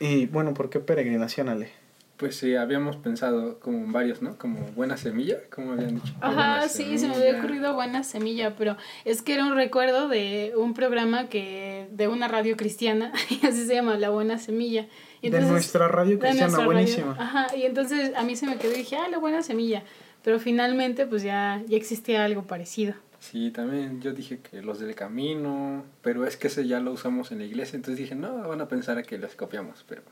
Y 0.00 0.26
bueno, 0.26 0.54
¿por 0.54 0.70
qué 0.70 0.80
peregrinación, 0.80 1.48
Ale? 1.48 1.70
Pues 2.16 2.36
sí, 2.36 2.54
habíamos 2.54 2.96
pensado 2.96 3.58
como 3.58 3.78
en 3.78 3.92
varios, 3.92 4.22
¿no? 4.22 4.38
Como 4.38 4.60
buena 4.76 4.96
semilla, 4.96 5.38
como 5.50 5.72
habían 5.72 5.96
dicho. 5.96 6.14
Ajá, 6.20 6.58
Buena 6.58 6.68
sí, 6.68 6.96
se 6.96 7.08
me 7.08 7.16
había 7.16 7.38
ocurrido 7.38 7.74
buena 7.74 8.04
semilla, 8.04 8.54
pero 8.54 8.76
es 9.04 9.20
que 9.20 9.34
era 9.34 9.44
un 9.44 9.56
recuerdo 9.56 10.08
de 10.08 10.52
un 10.56 10.74
programa 10.74 11.28
que 11.28 11.88
de 11.90 12.06
una 12.06 12.28
radio 12.28 12.56
cristiana, 12.56 13.12
y 13.30 13.44
así 13.44 13.66
se 13.66 13.74
llama, 13.74 13.96
La 13.98 14.10
Buena 14.10 14.38
Semilla. 14.38 14.86
Y 15.22 15.30
de 15.30 15.40
nuestra 15.40 15.88
radio 15.88 16.18
cristiana, 16.20 16.52
nuestra 16.52 16.58
radio. 16.58 16.72
buenísima. 16.72 17.16
Ajá, 17.18 17.56
y 17.56 17.62
entonces 17.62 18.12
a 18.14 18.22
mí 18.22 18.36
se 18.36 18.46
me 18.46 18.58
quedó 18.58 18.72
y 18.72 18.78
dije, 18.78 18.96
ah, 18.96 19.08
La 19.08 19.18
Buena 19.18 19.42
Semilla, 19.42 19.82
pero 20.22 20.38
finalmente 20.38 21.06
pues 21.06 21.24
ya, 21.24 21.62
ya 21.66 21.76
existía 21.76 22.24
algo 22.24 22.44
parecido. 22.44 22.94
Sí, 23.30 23.50
también 23.50 24.02
yo 24.02 24.12
dije 24.12 24.40
que 24.40 24.60
los 24.60 24.78
del 24.80 24.94
camino, 24.94 25.82
pero 26.02 26.26
es 26.26 26.36
que 26.36 26.48
ese 26.48 26.66
ya 26.66 26.78
lo 26.80 26.92
usamos 26.92 27.32
en 27.32 27.38
la 27.38 27.44
iglesia, 27.44 27.76
entonces 27.76 27.98
dije, 27.98 28.14
no, 28.14 28.46
van 28.46 28.60
a 28.60 28.68
pensar 28.68 29.02
que 29.02 29.16
los 29.16 29.34
copiamos, 29.34 29.82
pero, 29.88 30.02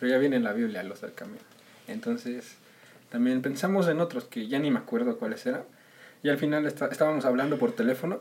pero 0.00 0.10
ya 0.10 0.18
viene 0.18 0.34
en 0.34 0.42
la 0.42 0.52
Biblia 0.52 0.82
los 0.82 1.00
del 1.00 1.12
camino. 1.12 1.38
Entonces, 1.86 2.56
también 3.08 3.40
pensamos 3.40 3.86
en 3.86 4.00
otros 4.00 4.24
que 4.24 4.48
ya 4.48 4.58
ni 4.58 4.72
me 4.72 4.80
acuerdo 4.80 5.16
cuáles 5.16 5.46
eran, 5.46 5.62
y 6.24 6.28
al 6.28 6.38
final 6.38 6.66
está- 6.66 6.88
estábamos 6.88 7.24
hablando 7.24 7.56
por 7.56 7.70
teléfono 7.70 8.20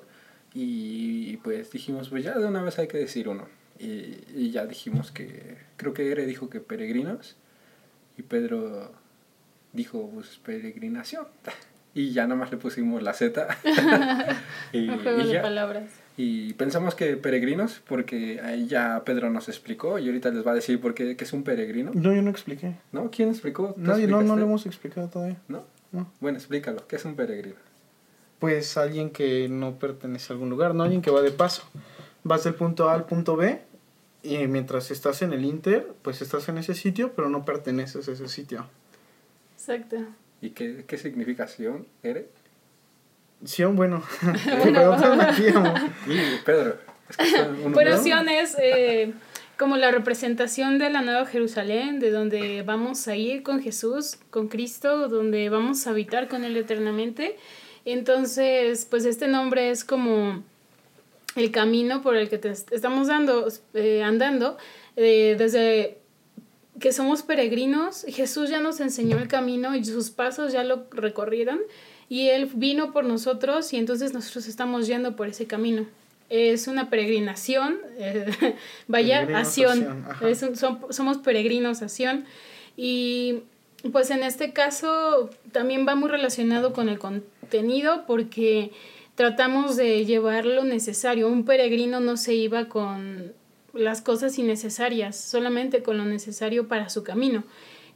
y 0.53 1.37
pues 1.37 1.71
dijimos, 1.71 2.09
pues 2.09 2.23
ya 2.23 2.37
de 2.37 2.45
una 2.45 2.61
vez 2.61 2.77
hay 2.77 2.87
que 2.87 2.99
decir 2.99 3.27
uno. 3.27 3.47
Y, 3.79 4.19
y 4.35 4.51
ya 4.51 4.67
dijimos 4.67 5.11
que, 5.11 5.57
creo 5.75 5.93
que 5.95 6.11
Ere 6.11 6.27
dijo 6.27 6.51
que 6.51 6.59
peregrinos, 6.61 7.35
y 8.15 8.21
Pedro 8.21 8.91
dijo, 9.73 10.07
pues 10.13 10.37
peregrinación. 10.37 11.25
Y 11.95 12.11
ya 12.11 12.27
nada 12.27 12.35
más 12.35 12.51
le 12.51 12.57
pusimos 12.57 13.01
la 13.01 13.13
Z. 13.13 13.47
y, 14.73 14.89
Un 14.89 15.01
juego 15.01 15.21
y 15.21 15.27
de 15.27 15.33
ya. 15.33 15.41
palabras. 15.41 15.89
Y 16.17 16.53
pensamos 16.53 16.93
que 16.93 17.15
peregrinos, 17.17 17.81
porque 17.87 18.41
ahí 18.41 18.67
ya 18.67 19.03
Pedro 19.05 19.29
nos 19.29 19.47
explicó 19.49 19.97
y 19.97 20.07
ahorita 20.07 20.29
les 20.29 20.45
va 20.45 20.51
a 20.51 20.55
decir 20.55 20.79
por 20.79 20.93
qué, 20.93 21.15
qué 21.15 21.23
es 21.23 21.33
un 21.33 21.43
peregrino. 21.43 21.91
No, 21.93 22.13
yo 22.13 22.21
no 22.21 22.29
expliqué. 22.29 22.75
¿No? 22.91 23.09
¿Quién 23.11 23.29
explicó? 23.29 23.73
¿Tú 23.75 23.81
Nadie, 23.81 24.07
no, 24.07 24.21
no 24.21 24.35
lo 24.35 24.43
hemos 24.43 24.65
explicado 24.65 25.07
todavía. 25.07 25.37
¿No? 25.47 25.63
No. 25.93 26.11
Bueno, 26.19 26.37
explícalo. 26.37 26.85
¿Qué 26.85 26.97
es 26.97 27.05
un 27.05 27.15
peregrino? 27.15 27.55
Pues 28.39 28.75
alguien 28.75 29.09
que 29.09 29.47
no 29.49 29.79
pertenece 29.79 30.31
a 30.31 30.33
algún 30.33 30.49
lugar, 30.49 30.75
no 30.75 30.83
alguien 30.83 31.01
que 31.01 31.11
va 31.11 31.21
de 31.21 31.31
paso. 31.31 31.63
Vas 32.23 32.43
del 32.43 32.55
punto 32.55 32.89
A 32.89 32.93
al 32.93 33.05
punto 33.05 33.37
B 33.37 33.61
y 34.21 34.47
mientras 34.47 34.91
estás 34.91 35.21
en 35.21 35.31
el 35.31 35.45
Inter, 35.45 35.93
pues 36.01 36.21
estás 36.21 36.49
en 36.49 36.57
ese 36.57 36.73
sitio, 36.73 37.13
pero 37.15 37.29
no 37.29 37.45
perteneces 37.45 38.09
a 38.09 38.11
ese 38.11 38.27
sitio. 38.27 38.65
Exacto. 39.53 39.97
¿Y 40.41 40.49
qué, 40.51 40.83
qué 40.87 40.97
significa 40.97 41.47
Sion? 41.47 41.85
¿Ere? 42.03 42.27
Sion, 43.43 43.75
bueno, 43.75 44.03
Bueno. 44.63 44.97
Pedro. 46.45 46.77
Es 47.09 47.17
que. 47.17 47.97
Sion 48.03 48.29
es 48.29 48.55
eh, 48.59 49.13
como 49.57 49.77
la 49.77 49.91
representación 49.91 50.79
de 50.79 50.89
la 50.89 51.01
Nueva 51.01 51.25
Jerusalén, 51.25 51.99
de 51.99 52.11
donde 52.11 52.63
vamos 52.63 53.07
a 53.07 53.15
ir 53.15 53.43
con 53.43 53.61
Jesús, 53.61 54.17
con 54.29 54.47
Cristo, 54.47 55.07
donde 55.09 55.49
vamos 55.49 55.85
a 55.87 55.91
habitar 55.91 56.27
con 56.27 56.43
Él 56.43 56.57
eternamente. 56.57 57.37
Entonces, 57.85 58.85
pues 58.89 59.05
este 59.05 59.27
nombre 59.27 59.69
es 59.69 59.83
como 59.85 60.43
el 61.35 61.51
camino 61.51 62.01
por 62.01 62.15
el 62.15 62.29
que 62.29 62.37
te 62.39 62.49
est- 62.49 62.71
estamos 62.71 63.07
dando, 63.07 63.47
eh, 63.75 64.01
andando, 64.03 64.57
eh, 64.95 65.35
desde 65.37 65.99
que 66.79 66.91
somos 66.91 67.24
peregrinos, 67.24 68.05
Jesús 68.10 68.50
ya 68.50 68.60
nos 68.60 68.79
enseñó 68.79 69.17
el 69.17 69.27
camino 69.27 69.75
y 69.75 69.86
sus 69.86 70.10
pasos 70.12 70.51
ya 70.53 70.63
lo 70.63 70.86
recorrieron 70.91 71.60
y 72.10 72.27
Él 72.29 72.50
vino 72.53 72.91
por 72.91 73.05
nosotros 73.05 73.72
y 73.74 73.77
entonces 73.77 74.13
nosotros 74.13 74.48
estamos 74.48 74.86
yendo 74.88 75.15
por 75.15 75.27
ese 75.27 75.48
camino. 75.48 75.86
Es 76.29 76.67
una 76.67 76.89
peregrinación, 76.89 77.77
eh, 78.00 78.25
vaya, 78.88 79.22
Peregrinos 79.22 79.48
a 79.48 79.51
Sion. 79.51 79.77
Sion, 79.79 80.05
ajá. 80.10 80.29
Es 80.29 80.41
un- 80.44 80.55
som- 80.55 80.91
somos 80.91 81.17
peregrinos 81.20 81.82
a 81.82 81.88
Sion 81.89 82.25
y 82.75 83.44
pues 83.91 84.10
en 84.10 84.24
este 84.24 84.51
caso 84.51 85.29
también 85.51 85.88
va 85.88 85.96
muy 85.96 86.10
relacionado 86.10 86.74
con 86.74 86.89
el 86.89 86.98
contenido 87.00 88.03
porque 88.08 88.72
tratamos 89.15 89.75
de 89.77 90.05
llevar 90.05 90.46
lo 90.46 90.63
necesario. 90.63 91.27
Un 91.29 91.46
peregrino 91.46 92.00
no 92.00 92.17
se 92.17 92.34
iba 92.34 92.65
con 92.67 93.32
las 93.75 94.01
cosas 94.01 94.38
innecesarias, 94.39 95.15
solamente 95.15 95.84
con 95.84 95.98
lo 95.98 96.05
necesario 96.05 96.67
para 96.67 96.89
su 96.89 97.03
camino. 97.03 97.44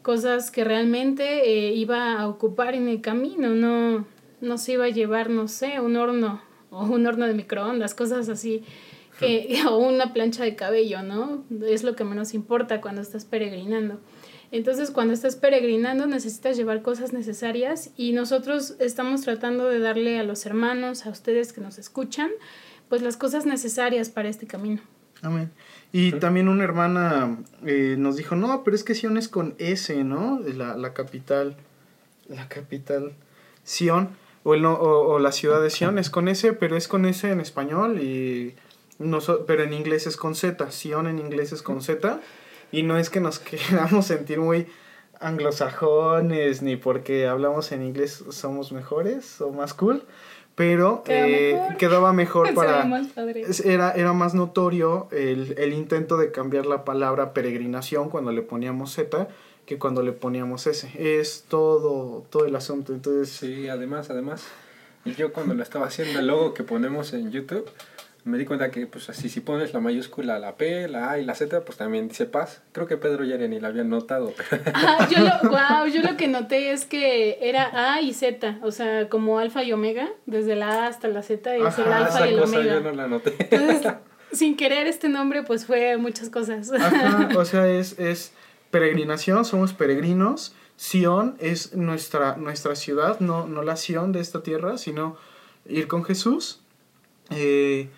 Cosas 0.02 0.52
que 0.52 0.64
realmente 0.64 1.50
eh, 1.50 1.74
iba 1.74 2.20
a 2.20 2.28
ocupar 2.28 2.76
en 2.76 2.88
el 2.88 3.02
camino, 3.02 3.50
no, 3.50 4.06
no 4.42 4.58
se 4.58 4.74
iba 4.74 4.86
a 4.86 4.90
llevar, 4.90 5.30
no 5.30 5.48
sé, 5.48 5.80
un 5.80 5.96
horno 5.96 6.42
o 6.70 6.86
un 6.86 7.06
horno 7.06 7.26
de 7.28 7.34
microondas, 7.34 7.96
cosas 7.96 8.30
así, 8.30 8.64
que, 9.20 9.60
o 9.68 9.78
una 9.78 10.14
plancha 10.14 10.44
de 10.44 10.56
cabello, 10.56 11.02
¿no? 11.02 11.44
Es 11.66 11.84
lo 11.84 11.96
que 11.96 12.04
menos 12.04 12.34
importa 12.34 12.82
cuando 12.82 13.02
estás 13.02 13.26
peregrinando. 13.26 14.00
Entonces, 14.52 14.90
cuando 14.90 15.14
estás 15.14 15.36
peregrinando 15.36 16.08
necesitas 16.08 16.58
llevar 16.58 16.82
cosas 16.82 17.14
necesarias 17.14 17.92
y 17.96 18.14
nosotros 18.14 18.76
estamos 18.80 19.22
tratando 19.22 19.66
de 19.66 19.80
darle 19.80 20.18
a 20.18 20.24
los 20.24 20.46
hermanos, 20.46 21.06
a 21.06 21.10
ustedes 21.10 21.54
que 21.54 21.62
nos 21.62 21.78
escuchan, 21.78 22.32
pues 22.88 23.04
las 23.04 23.16
cosas 23.16 23.46
necesarias 23.46 24.10
para 24.10 24.30
este 24.30 24.48
camino. 24.48 24.82
Amén. 25.22 25.52
Y 25.92 26.14
también 26.14 26.48
una 26.48 26.64
hermana 26.64 27.38
eh, 27.66 27.96
nos 27.98 28.16
dijo, 28.16 28.36
no, 28.36 28.64
pero 28.64 28.76
es 28.76 28.84
que 28.84 28.96
Sion 28.96 29.18
es 29.18 29.28
con 29.28 29.56
S, 29.58 30.04
¿no? 30.04 30.40
La, 30.40 30.78
la 30.78 30.94
capital, 30.94 31.56
la 32.28 32.48
capital, 32.48 33.14
Sion, 33.64 34.10
o, 34.44 34.54
el, 34.54 34.62
no- 34.62 34.76
o, 34.76 35.14
o 35.16 35.20
la 35.20 35.32
ciudad 35.32 35.62
de 35.62 35.70
Sion 35.72 35.98
es 35.98 36.10
con 36.10 36.28
S, 36.28 36.54
pero 36.54 36.78
es 36.78 36.88
con 36.88 37.06
S 37.06 37.30
en 37.30 37.42
español, 37.42 38.00
y 38.02 38.56
noso- 39.00 39.46
pero 39.46 39.64
en 39.64 39.74
inglés 39.74 40.08
es 40.08 40.16
con 40.16 40.36
Z, 40.36 40.72
Sion 40.72 41.08
en 41.08 41.20
inglés 41.20 41.52
es 41.52 41.64
con 41.64 41.82
Z, 41.82 42.22
y 42.72 42.84
no 42.84 42.98
es 42.98 43.10
que 43.10 43.20
nos 43.20 43.40
queramos 43.70 44.06
sentir 44.06 44.40
muy 44.40 44.68
anglosajones, 45.20 46.62
ni 46.62 46.76
porque 46.78 47.28
hablamos 47.28 47.72
en 47.72 47.84
inglés 47.84 48.24
somos 48.30 48.72
mejores 48.72 49.42
o 49.42 49.52
más 49.52 49.74
cool, 49.74 50.04
pero 50.60 51.04
Queda 51.04 51.25
eh, 51.25 51.54
mejor. 51.54 51.78
quedaba 51.78 52.13
para... 52.54 53.01
Era, 53.63 53.92
era 53.94 54.12
más 54.12 54.34
notorio 54.34 55.08
el, 55.12 55.56
el 55.58 55.72
intento 55.72 56.18
de 56.18 56.34
cambiar 56.34 56.66
la 56.66 56.84
palabra 56.84 57.34
peregrinación 57.34 58.10
cuando 58.10 58.34
le 58.34 58.42
poníamos 58.42 58.94
Z 58.94 59.30
que 59.66 59.78
cuando 59.80 60.04
le 60.04 60.12
poníamos 60.12 60.68
S. 60.68 60.92
Es 60.98 61.46
todo, 61.48 62.25
todo 62.30 62.46
el 62.46 62.54
asunto. 62.58 62.92
Entonces, 62.92 63.30
Sí, 63.30 63.70
además, 63.70 64.10
además, 64.10 64.44
yo 65.06 65.32
cuando 65.32 65.54
lo 65.54 65.63
estaba 65.63 65.86
haciendo 65.86 66.20
el 66.20 66.28
logo 66.28 66.54
que 66.54 66.63
ponemos 66.63 67.13
en 67.13 67.32
YouTube, 67.32 67.66
me 68.26 68.38
di 68.38 68.46
cuenta 68.46 68.70
que 68.70 68.86
pues 68.86 69.10
así 69.10 69.30
si 69.30 69.40
pones 69.40 69.74
la 69.74 69.80
mayúscula, 69.80 70.40
la 70.40 70.56
P, 70.56 70.88
la 70.88 71.12
A 71.12 71.20
y 71.20 71.26
la 71.26 71.36
Z, 71.36 71.62
pues 71.66 71.78
también 71.78 72.08
dice 72.08 72.26
paz. 72.26 72.62
Creo 72.72 72.86
que 72.88 72.98
Pedro 72.98 73.24
ya 73.24 73.38
ni 73.38 73.60
la 73.60 73.70
había 73.70 73.84
notado, 73.84 74.34
Ajá, 74.74 75.08
yo 75.10 75.20
lo, 75.20 75.50
wow, 75.50 75.88
yo 75.92 76.02
lo 76.02 76.18
que 76.18 76.28
noté 76.28 76.72
es 76.72 76.86
que 76.86 77.38
era 77.42 77.94
A 77.94 78.02
y 78.02 78.14
Z, 78.14 78.60
o 78.62 78.72
sea, 78.72 79.10
como 79.10 79.40
alfa 79.40 79.64
y 79.64 79.72
omega, 79.74 80.10
desde 80.26 80.56
la 80.56 80.84
A 80.84 80.88
hasta 80.88 81.08
la 81.08 81.24
Z 81.24 81.56
es 81.56 81.62
el 81.62 81.66
Ajá, 81.68 81.98
alfa 82.06 82.20
y 82.20 82.24
esa 82.24 82.28
el 82.30 82.40
cosa 82.40 82.58
omega. 82.58 82.74
yo 82.76 82.82
no 82.82 82.92
la 82.92 83.08
noté. 83.08 83.36
Entonces, 83.40 83.94
sin 84.32 84.58
querer 84.58 84.88
este 84.88 85.10
nombre, 85.10 85.44
pues 85.44 85.66
fue 85.66 85.98
muchas 85.98 86.30
cosas. 86.30 86.72
ajá, 86.72 87.30
o 87.38 87.46
sea, 87.46 87.68
es, 87.68 87.98
es 88.00 88.34
peregrinación, 88.72 89.46
somos 89.46 89.74
peregrinos. 89.74 90.54
Sion 90.76 91.36
es 91.40 91.76
nuestra, 91.76 92.38
nuestra 92.38 92.76
ciudad, 92.76 93.20
no, 93.20 93.46
no 93.48 93.64
la 93.64 93.76
Sion 93.76 94.14
de 94.14 94.22
esta 94.22 94.44
tierra, 94.44 94.78
sino 94.78 95.18
ir 95.68 95.88
con 95.88 96.06
Jesús. 96.06 96.62
Eh, 97.32 97.90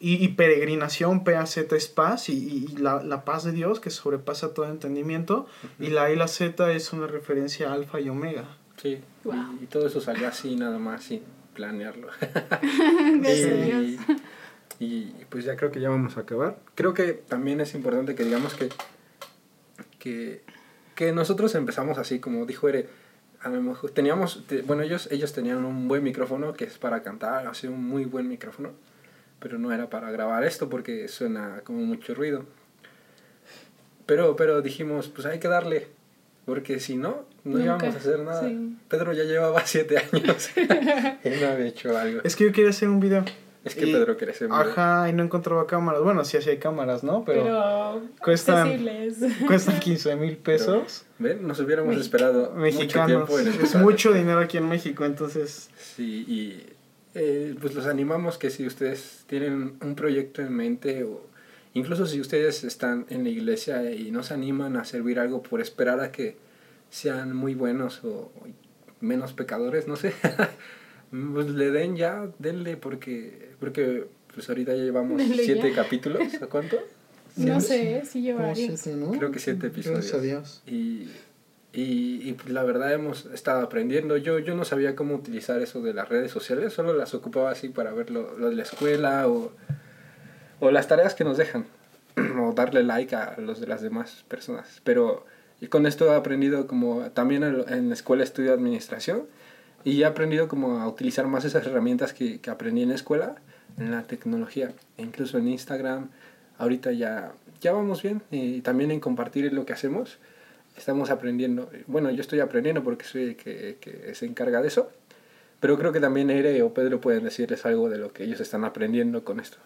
y, 0.00 0.22
y 0.24 0.28
peregrinación, 0.28 1.24
PAZ 1.24 1.56
es 1.72 1.88
paz, 1.88 2.28
y, 2.28 2.34
y- 2.70 2.76
la, 2.78 3.02
la 3.02 3.24
paz 3.24 3.44
de 3.44 3.52
Dios 3.52 3.80
que 3.80 3.90
sobrepasa 3.90 4.52
todo 4.54 4.66
entendimiento. 4.68 5.46
Y 5.78 5.88
la 5.88 6.10
y 6.10 6.16
la 6.16 6.28
Z 6.28 6.70
es 6.72 6.92
una 6.92 7.06
referencia 7.06 7.70
a 7.70 7.74
alfa 7.74 8.00
y 8.00 8.08
omega. 8.08 8.44
Sí, 8.80 9.00
Wow. 9.24 9.34
y, 9.60 9.64
y 9.64 9.66
todo 9.66 9.86
eso 9.86 10.00
salió 10.00 10.28
así, 10.28 10.54
nada 10.56 10.78
más, 10.78 11.02
sí. 11.04 11.22
planearlo. 11.54 12.08
Y, 14.78 15.06
pues 15.30 15.44
ya 15.46 15.56
creo 15.56 15.70
que 15.72 15.80
ya 15.80 15.88
vamos 15.88 16.18
a 16.18 16.20
acabar. 16.20 16.58
Creo 16.74 16.92
que 16.92 17.14
también 17.14 17.62
es 17.62 17.74
importante 17.74 18.14
que 18.14 18.24
digamos 18.24 18.52
que, 18.54 18.68
que, 19.98 20.42
que 20.94 21.12
nosotros 21.12 21.54
empezamos 21.54 21.96
así, 21.96 22.18
como 22.20 22.44
dijo 22.44 22.68
Ere, 22.68 22.86
a 23.40 23.48
lo 23.48 23.62
mejor 23.62 23.90
teníamos, 23.92 24.44
te- 24.46 24.60
bueno, 24.62 24.82
ellos, 24.82 25.08
ellos 25.10 25.32
tenían 25.32 25.64
un 25.64 25.88
buen 25.88 26.02
micrófono 26.02 26.52
que 26.52 26.64
es 26.64 26.76
para 26.76 27.02
cantar, 27.02 27.46
así 27.46 27.66
un 27.68 27.82
muy 27.88 28.04
buen 28.04 28.28
micrófono, 28.28 28.72
pero 29.46 29.60
no 29.60 29.72
era 29.72 29.88
para 29.88 30.10
grabar 30.10 30.42
esto 30.42 30.68
porque 30.68 31.06
suena 31.06 31.60
como 31.62 31.78
mucho 31.78 32.14
ruido. 32.14 32.44
Pero, 34.06 34.34
pero 34.34 34.60
dijimos, 34.60 35.06
pues 35.06 35.24
hay 35.24 35.38
que 35.38 35.46
darle, 35.46 35.86
porque 36.44 36.80
si 36.80 36.96
no, 36.96 37.24
no 37.44 37.58
Nunca, 37.58 37.64
íbamos 37.64 37.94
a 37.94 37.98
hacer 37.98 38.18
nada. 38.20 38.40
sí. 38.48 38.76
Pedro 38.88 39.12
ya 39.12 39.22
llevaba 39.22 39.62
siete 39.64 39.98
años 39.98 40.50
y 40.56 41.28
no 41.28 41.46
había 41.48 41.66
hecho 41.66 41.96
algo. 41.96 42.20
Es 42.24 42.34
que 42.34 42.44
yo 42.46 42.52
quería 42.52 42.70
hacer 42.70 42.88
un 42.88 42.98
video. 42.98 43.24
Es 43.64 43.76
que 43.76 43.86
Y- 43.86 43.92
Pedro 43.92 44.16
quiere 44.16 44.34
ser 44.34 44.48
muy- 44.48 44.58
Ajá, 44.58 45.08
y 45.08 45.12
no 45.12 45.22
encontraba 45.22 45.64
cámaras. 45.68 46.02
Bueno, 46.02 46.24
sí, 46.24 46.38
sí 46.42 46.50
hay 46.50 46.58
cámaras, 46.58 47.04
¿no? 47.04 47.24
Pero, 47.24 47.42
Pero, 47.44 48.02
cuestan- 48.20 48.66
accesibles. 48.68 49.16
cuestan 49.46 49.78
15 49.80 50.16
mil 50.16 50.36
pesos 50.38 51.04
¿Ven? 51.20 51.46
Nos 51.46 51.60
hubiéramos 51.60 51.96
esperado 51.96 52.52
mexicanos. 52.52 53.28
mucho 53.30 53.36
tiempo 53.36 53.58
en 53.60 53.64
es 53.64 53.74
mucho 53.76 54.12
dinero 54.12 54.40
aquí 54.40 54.56
en 54.58 54.68
México, 54.68 55.04
entonces... 55.04 55.70
Sí, 55.78 56.24
y 56.28 56.75
eh, 57.18 57.54
pues 57.58 57.74
los 57.74 57.86
animamos 57.86 58.36
que 58.36 58.50
si 58.50 58.66
ustedes 58.66 59.24
tienen 59.26 59.78
un 59.80 59.94
proyecto 59.94 60.42
en 60.42 60.52
mente 60.52 61.02
o 61.04 61.26
incluso 61.72 62.04
si 62.04 62.20
ustedes 62.20 62.62
están 62.62 63.06
en 63.08 63.24
la 63.24 63.30
iglesia 63.30 63.90
y 63.90 64.10
no 64.10 64.22
se 64.22 64.34
animan 64.34 64.76
a 64.76 64.84
servir 64.84 65.18
algo 65.18 65.42
por 65.42 65.62
esperar 65.62 66.00
a 66.00 66.12
que 66.12 66.36
sean 66.90 67.34
muy 67.34 67.54
buenos 67.54 68.04
o 68.04 68.30
menos 69.00 69.32
pecadores, 69.32 69.88
no 69.88 69.96
sé, 69.96 70.12
pues 71.32 71.48
le 71.48 71.70
den 71.70 71.96
ya, 71.96 72.28
denle 72.38 72.76
porque, 72.76 73.50
porque 73.60 74.06
pues 74.34 74.50
ahorita 74.50 74.76
ya 74.76 74.82
llevamos 74.82 75.16
Denle 75.16 75.42
siete 75.42 75.70
ya. 75.70 75.82
capítulos, 75.82 76.34
¿a 76.42 76.46
cuánto? 76.48 76.76
No 77.36 77.62
sé, 77.62 78.02
sí 78.04 78.20
lleva. 78.20 78.52
Creo 78.52 79.30
que 79.30 79.38
siete 79.38 79.68
episodios. 79.68 80.00
Gracias 80.00 80.14
a 80.14 80.20
Dios. 80.20 80.62
Y, 80.66 81.08
y, 81.76 82.28
y, 82.28 82.32
pues, 82.32 82.50
la 82.50 82.64
verdad 82.64 82.92
hemos 82.92 83.26
estado 83.26 83.62
aprendiendo. 83.62 84.16
Yo, 84.16 84.38
yo 84.38 84.54
no 84.54 84.64
sabía 84.64 84.96
cómo 84.96 85.14
utilizar 85.14 85.60
eso 85.60 85.82
de 85.82 85.94
las 85.94 86.08
redes 86.08 86.32
sociales, 86.32 86.72
solo 86.72 86.94
las 86.94 87.14
ocupaba 87.14 87.50
así 87.50 87.68
para 87.68 87.92
ver 87.92 88.10
lo, 88.10 88.36
lo 88.38 88.48
de 88.48 88.56
la 88.56 88.62
escuela 88.62 89.28
o, 89.28 89.52
o 90.58 90.70
las 90.70 90.88
tareas 90.88 91.14
que 91.14 91.24
nos 91.24 91.36
dejan, 91.36 91.66
o 92.40 92.52
darle 92.54 92.82
like 92.82 93.14
a 93.14 93.36
los 93.38 93.60
de 93.60 93.66
las 93.66 93.82
demás 93.82 94.24
personas. 94.26 94.80
Pero 94.84 95.26
y 95.60 95.68
con 95.68 95.86
esto 95.86 96.12
he 96.12 96.16
aprendido 96.16 96.66
como 96.66 97.10
también 97.10 97.44
en, 97.44 97.88
la 97.88 97.94
escuela 97.94 98.24
estudio 98.24 98.52
administración 98.52 99.22
y 99.84 100.02
he 100.02 100.04
aprendido 100.04 100.48
como 100.48 100.80
a 100.80 100.88
utilizar 100.88 101.26
más 101.26 101.44
esas 101.44 101.66
herramientas 101.66 102.12
que, 102.12 102.40
que 102.40 102.50
aprendí 102.50 102.82
en 102.82 102.90
la 102.90 102.94
escuela 102.94 103.36
en 103.78 103.90
la 103.90 104.02
tecnología, 104.04 104.72
e 104.96 105.02
incluso 105.02 105.38
en 105.38 105.48
Instagram. 105.48 106.08
Ahorita 106.58 106.92
ya, 106.92 107.32
ya 107.60 107.72
vamos 107.72 108.02
bien 108.02 108.22
y 108.30 108.62
también 108.62 108.90
en 108.90 109.00
compartir 109.00 109.52
lo 109.52 109.66
que 109.66 109.74
hacemos 109.74 110.18
estamos 110.76 111.10
aprendiendo. 111.10 111.70
Bueno, 111.86 112.10
yo 112.10 112.20
estoy 112.20 112.40
aprendiendo 112.40 112.82
porque 112.82 113.04
soy 113.04 113.22
el 113.22 113.36
que, 113.36 113.78
que 113.80 114.14
se 114.14 114.26
encarga 114.26 114.60
de 114.60 114.68
eso, 114.68 114.90
pero 115.60 115.78
creo 115.78 115.92
que 115.92 116.00
también 116.00 116.30
Ere 116.30 116.62
o 116.62 116.74
Pedro 116.74 117.00
pueden 117.00 117.24
decirles 117.24 117.64
algo 117.66 117.88
de 117.88 117.98
lo 117.98 118.12
que 118.12 118.24
ellos 118.24 118.40
están 118.40 118.64
aprendiendo 118.64 119.24
con 119.24 119.40
esto. 119.40 119.58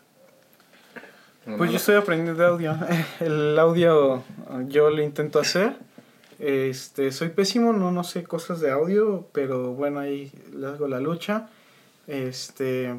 Pues 1.56 1.70
yo 1.70 1.78
estoy 1.78 1.96
aprendiendo 1.96 2.40
de 2.40 2.48
audio. 2.48 2.76
El 3.20 3.58
audio 3.58 4.22
yo 4.68 4.90
lo 4.90 5.02
intento 5.02 5.40
hacer. 5.40 5.74
Este, 6.38 7.12
soy 7.12 7.30
pésimo, 7.30 7.72
no, 7.72 7.90
no 7.90 8.04
sé 8.04 8.22
cosas 8.22 8.60
de 8.60 8.70
audio, 8.70 9.26
pero 9.32 9.74
bueno, 9.74 10.00
ahí 10.00 10.32
le 10.54 10.66
hago 10.66 10.86
la 10.88 11.00
lucha. 11.00 11.48
Este, 12.06 12.94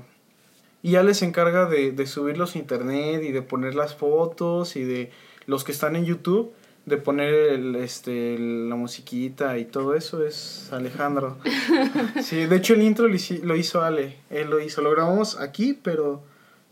y 0.83 0.91
ya 0.91 1.03
les 1.03 1.21
encarga 1.21 1.65
de, 1.65 1.91
de 1.91 2.07
subirlos 2.07 2.55
a 2.55 2.59
internet 2.59 3.23
y 3.23 3.31
de 3.31 3.41
poner 3.41 3.75
las 3.75 3.95
fotos 3.95 4.75
y 4.75 4.83
de 4.83 5.11
los 5.45 5.63
que 5.63 5.71
están 5.71 5.95
en 5.95 6.05
YouTube, 6.05 6.53
de 6.85 6.97
poner 6.97 7.33
el, 7.33 7.75
este, 7.75 8.37
la 8.39 8.75
musiquita 8.75 9.57
y 9.57 9.65
todo 9.65 9.95
eso 9.95 10.25
es 10.25 10.69
Alejandro. 10.71 11.37
Sí, 12.23 12.45
de 12.45 12.55
hecho 12.55 12.73
el 12.73 12.81
intro 12.81 13.07
lo 13.07 13.55
hizo 13.55 13.81
Ale, 13.83 14.17
él 14.29 14.49
lo 14.49 14.59
hizo, 14.59 14.81
lo 14.81 14.91
grabamos 14.91 15.39
aquí, 15.39 15.73
pero 15.81 16.23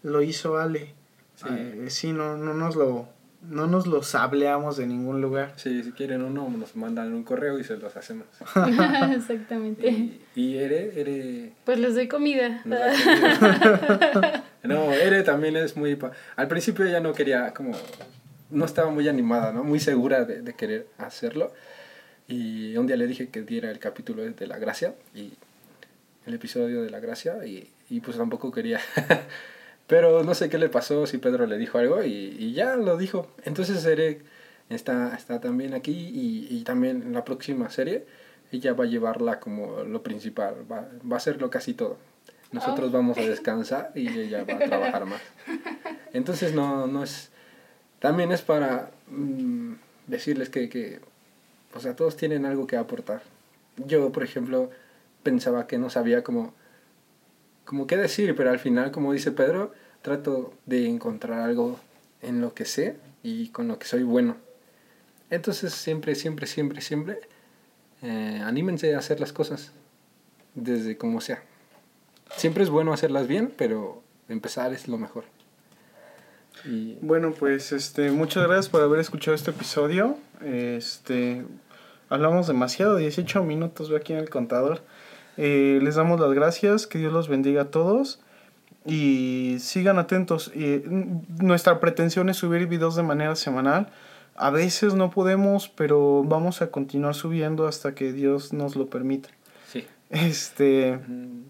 lo 0.04 0.22
hizo 0.22 0.58
Ale. 0.58 0.94
Sí. 1.36 1.46
Eh, 1.50 1.86
sí, 1.90 2.12
no, 2.12 2.36
no 2.38 2.54
nos 2.54 2.76
lo 2.76 3.08
no 3.50 3.68
nos 3.68 3.88
lo 3.88 4.04
sableamos 4.04 4.76
de 4.76 4.86
ningún 4.86 5.22
lugar. 5.22 5.54
Sí, 5.56 5.82
si 5.82 5.92
quieren 5.94 6.24
uno, 6.24 6.50
nos 6.50 6.76
mandan 6.76 7.14
un 7.14 7.24
correo 7.24 7.58
y 7.58 7.64
se 7.64 7.78
los 7.78 7.96
hacemos. 7.96 8.26
Exactamente. 9.16 9.88
Y, 9.90 10.22
y 10.36 10.58
Ere, 10.58 11.00
Ere... 11.00 11.54
Pues 11.64 11.80
les 11.80 11.96
doy 11.96 12.10
comida. 12.10 12.62
no, 14.64 14.92
Ere 14.92 15.24
también 15.24 15.56
es 15.56 15.78
muy... 15.78 15.96
pa- 15.96 16.12
Al 16.36 16.48
principio 16.50 16.86
ella 16.86 17.00
no 17.00 17.14
quería 17.14 17.54
como... 17.54 17.72
No 18.50 18.66
estaba 18.66 18.90
muy 18.92 19.08
animada, 19.08 19.52
¿no? 19.52 19.64
Muy 19.64 19.80
segura 19.80 20.26
de, 20.26 20.42
de 20.42 20.54
querer 20.54 20.88
hacerlo. 20.98 21.52
Y 22.28 22.76
un 22.78 22.88
día 22.88 22.96
le 22.96 23.08
dije 23.08 23.30
que 23.30 23.42
diera 23.42 23.72
el 23.72 23.80
capítulo 23.80 24.24
de 24.24 24.48
la 24.48 24.58
gracia 24.60 24.94
y 25.16 25.34
el 26.26 26.34
episodio 26.36 26.84
de 26.84 26.90
la 26.90 27.00
gracia 27.00 27.46
y, 27.46 27.70
y 27.90 28.00
pues 28.02 28.18
tampoco 28.18 28.52
quería. 28.52 28.80
Pero 29.88 30.24
no 30.24 30.36
sé 30.36 30.50
qué 30.50 30.60
le 30.60 30.70
pasó, 30.70 31.08
si 31.08 31.18
Pedro 31.18 31.48
le 31.48 31.58
dijo 31.58 31.80
algo 31.80 32.04
y, 32.04 32.36
y 32.38 32.54
ya 32.54 32.76
lo 32.76 32.98
dijo. 32.98 33.28
Entonces 33.46 33.84
Ere 33.86 34.20
está, 34.70 35.16
está 35.16 35.42
también 35.42 35.74
aquí 35.74 35.92
y, 35.92 36.48
y 36.56 36.64
también 36.64 37.02
en 37.02 37.14
la 37.14 37.26
próxima 37.26 37.70
serie 37.72 38.06
ella 38.52 38.74
va 38.74 38.84
a 38.84 38.88
llevarla 38.88 39.40
como 39.40 39.84
lo 39.84 40.02
principal, 40.04 40.56
va, 40.72 40.88
va 41.10 41.16
a 41.16 41.18
hacerlo 41.18 41.50
casi 41.50 41.74
todo. 41.74 41.98
Nosotros 42.52 42.92
vamos 42.92 43.18
a 43.18 43.22
descansar 43.28 43.92
y 43.96 44.08
ella 44.08 44.44
va 44.44 44.56
a 44.56 44.60
trabajar 44.60 45.06
más. 45.06 45.22
Entonces 46.14 46.54
no, 46.54 46.88
no 46.88 47.04
es... 47.04 47.29
También 48.00 48.32
es 48.32 48.42
para 48.42 48.92
mm, 49.10 49.74
decirles 50.08 50.50
que, 50.50 50.70
que, 50.70 51.00
o 51.74 51.80
sea, 51.80 51.96
todos 51.96 52.16
tienen 52.18 52.46
algo 52.46 52.68
que 52.68 52.78
aportar. 52.78 53.22
Yo, 53.78 54.12
por 54.12 54.24
ejemplo, 54.24 54.70
pensaba 55.24 55.68
que 55.68 55.78
no 55.78 55.90
sabía 55.90 56.24
cómo, 56.24 56.54
cómo 57.66 57.88
qué 57.88 57.98
decir, 57.98 58.36
pero 58.36 58.52
al 58.52 58.60
final, 58.60 58.92
como 58.92 59.14
dice 59.14 59.32
Pedro, 59.32 59.74
trato 60.02 60.54
de 60.66 60.88
encontrar 60.88 61.42
algo 61.42 61.80
en 62.22 62.42
lo 62.42 62.54
que 62.54 62.66
sé 62.66 62.98
y 63.24 63.50
con 63.50 63.68
lo 63.68 63.80
que 63.80 63.88
soy 63.88 64.04
bueno. 64.04 64.38
Entonces, 65.30 65.74
siempre, 65.74 66.16
siempre, 66.16 66.48
siempre, 66.48 66.82
siempre, 66.82 67.20
eh, 68.02 68.42
anímense 68.44 68.96
a 68.96 69.00
hacer 69.00 69.20
las 69.20 69.34
cosas 69.34 69.72
desde 70.56 70.98
como 70.98 71.22
sea. 71.22 71.44
Siempre 72.36 72.64
es 72.64 72.70
bueno 72.70 72.94
hacerlas 72.94 73.28
bien, 73.28 73.54
pero 73.56 74.02
empezar 74.28 74.74
es 74.74 74.88
lo 74.88 74.98
mejor. 74.98 75.26
Y 76.66 76.98
Bueno, 77.02 77.34
pues 77.38 77.72
este, 77.72 78.12
muchas 78.12 78.44
gracias 78.46 78.70
por 78.70 78.82
haber 78.82 79.00
escuchado 79.00 79.36
este 79.36 79.52
episodio. 79.52 80.18
Este, 80.44 81.44
hablamos 82.10 82.48
demasiado, 82.48 82.98
18 82.98 83.44
minutos 83.44 83.90
veo 83.90 83.98
aquí 83.98 84.14
en 84.14 84.20
el 84.20 84.30
contador. 84.30 84.82
Eh, 85.38 85.80
les 85.82 85.96
damos 85.96 86.20
las 86.20 86.34
gracias, 86.34 86.88
que 86.88 86.98
Dios 87.00 87.14
los 87.14 87.30
bendiga 87.30 87.64
a 87.64 87.66
todos 87.66 88.20
y 88.86 89.58
sigan 89.60 90.00
atentos. 90.00 90.52
Mm, 90.56 91.46
nuestra 91.46 91.80
pretensión 91.80 92.30
es 92.30 92.38
subir 92.38 92.68
videos 92.68 92.96
de 92.96 93.04
manera 93.04 93.36
semanal. 93.36 93.90
A 94.36 94.52
veces 94.52 94.94
no 94.94 95.10
podemos, 95.12 95.70
pero 95.70 96.24
vamos 96.24 96.62
a 96.62 96.72
continuar 96.72 97.16
subiendo 97.16 97.68
hasta 97.68 97.94
que 97.94 98.14
Dios 98.14 98.54
nos 98.54 98.76
lo 98.76 98.90
permita. 98.90 99.30
sí. 99.72 99.86
Este, 100.10 101.00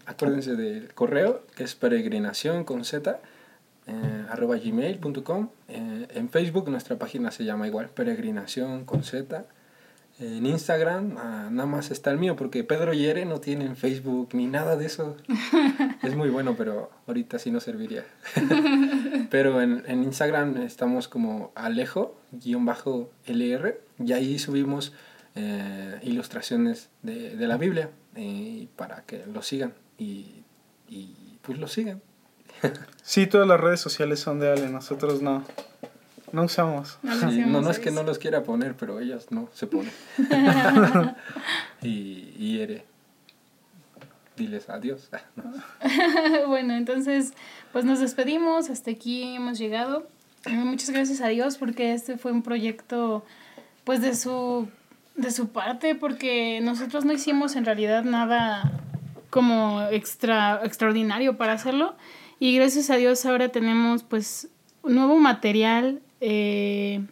Acuérdense 0.04 0.54
del 0.54 0.92
correo, 0.92 1.42
que 1.56 1.64
es 1.64 1.74
peregrinación 1.74 2.64
con 2.64 2.84
z, 2.84 3.18
eh, 3.90 4.26
arroba 4.28 4.56
gmail.com. 4.56 5.48
Eh, 5.68 6.06
en 6.14 6.28
Facebook 6.30 6.68
nuestra 6.70 6.98
página 6.98 7.30
se 7.30 7.44
llama 7.44 7.66
igual, 7.66 7.88
peregrinación 7.90 8.84
con 8.84 9.02
z. 9.02 9.44
En 10.20 10.44
Instagram 10.44 11.16
ah, 11.16 11.48
nada 11.50 11.66
más 11.66 11.90
está 11.90 12.10
el 12.10 12.18
mío, 12.18 12.36
porque 12.36 12.62
Pedro 12.62 12.92
y 12.92 13.06
Ere 13.06 13.24
no 13.24 13.40
tienen 13.40 13.74
Facebook 13.74 14.28
ni 14.34 14.46
nada 14.46 14.76
de 14.76 14.84
eso. 14.84 15.16
es 16.02 16.14
muy 16.14 16.28
bueno, 16.28 16.56
pero 16.58 16.90
ahorita 17.06 17.38
sí 17.38 17.50
no 17.50 17.58
serviría. 17.58 18.04
pero 19.30 19.62
en, 19.62 19.82
en 19.86 20.04
Instagram 20.04 20.58
estamos 20.58 21.08
como 21.08 21.52
alejo-lr 21.54 22.14
y 23.98 24.12
ahí 24.12 24.38
subimos 24.38 24.92
eh, 25.36 25.98
ilustraciones 26.02 26.90
de, 27.02 27.36
de 27.36 27.46
la 27.46 27.56
Biblia 27.56 27.88
eh, 28.14 28.68
para 28.76 29.02
que 29.06 29.24
lo 29.24 29.40
sigan 29.40 29.72
y, 29.96 30.44
y 30.86 31.38
pues 31.40 31.58
lo 31.58 31.66
sigan. 31.66 32.02
Sí, 33.02 33.26
todas 33.26 33.46
las 33.46 33.60
redes 33.60 33.80
sociales 33.80 34.20
son 34.20 34.40
de 34.40 34.50
Ale, 34.50 34.68
nosotros 34.68 35.22
no. 35.22 35.44
No 36.32 36.44
usamos. 36.44 36.98
No 37.02 37.14
Sí, 37.14 37.40
no, 37.40 37.60
no 37.60 37.70
es 37.70 37.80
que 37.80 37.90
no 37.90 38.02
los 38.04 38.18
quiera 38.18 38.44
poner, 38.44 38.76
pero 38.76 39.00
ellas 39.00 39.26
no 39.30 39.48
se 39.52 39.66
ponen. 39.66 39.90
y, 41.82 42.32
y 42.38 42.60
Ere, 42.60 42.84
diles 44.36 44.68
adiós. 44.70 45.08
Ah, 45.12 45.22
no. 45.34 46.46
bueno, 46.46 46.74
entonces, 46.74 47.32
pues 47.72 47.84
nos 47.84 48.00
despedimos. 48.00 48.70
Hasta 48.70 48.90
aquí 48.92 49.34
hemos 49.34 49.58
llegado. 49.58 50.06
Eh, 50.46 50.52
Muchas 50.52 50.90
gracias 50.90 51.20
a 51.20 51.28
Dios 51.28 51.58
porque 51.58 51.92
este 51.92 52.16
fue 52.16 52.32
un 52.32 52.42
proyecto, 52.42 53.24
pues 53.84 54.00
de 54.00 54.14
su, 54.14 54.68
de 55.16 55.30
su 55.32 55.48
parte, 55.48 55.94
porque 55.94 56.60
nosotros 56.62 57.04
no 57.04 57.12
hicimos 57.12 57.56
en 57.56 57.64
realidad 57.64 58.04
nada 58.04 58.80
como 59.30 59.82
extra, 59.90 60.60
extraordinario 60.64 61.36
para 61.36 61.52
hacerlo. 61.52 61.94
Y 62.40 62.56
gracias 62.56 62.88
a 62.88 62.96
Dios 62.96 63.26
ahora 63.26 63.50
tenemos 63.50 64.02
pues 64.02 64.48
un 64.82 64.94
nuevo 64.94 65.18
material 65.18 66.00
eh, 66.22 67.04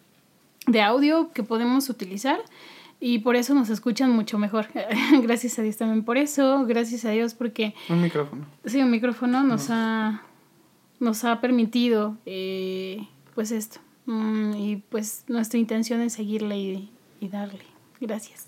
de 0.66 0.80
audio 0.80 1.32
que 1.32 1.42
podemos 1.42 1.90
utilizar 1.90 2.40
y 2.98 3.18
por 3.18 3.36
eso 3.36 3.54
nos 3.54 3.68
escuchan 3.68 4.10
mucho 4.10 4.38
mejor. 4.38 4.68
gracias 5.22 5.58
a 5.58 5.62
Dios 5.62 5.76
también 5.76 6.02
por 6.02 6.16
eso, 6.16 6.64
gracias 6.64 7.04
a 7.04 7.10
Dios 7.10 7.34
porque... 7.34 7.74
Un 7.90 8.00
micrófono. 8.00 8.46
Sí, 8.64 8.80
un 8.80 8.90
micrófono 8.90 9.42
nos, 9.42 9.68
ha, 9.68 10.22
nos 10.98 11.24
ha 11.24 11.42
permitido 11.42 12.16
eh, 12.24 13.06
pues 13.34 13.50
esto. 13.50 13.80
Mm, 14.06 14.54
y 14.54 14.76
pues 14.88 15.24
nuestra 15.28 15.58
intención 15.58 16.00
es 16.00 16.14
seguirle 16.14 16.56
y, 16.56 16.90
y 17.20 17.28
darle. 17.28 17.64
Gracias. 18.00 18.46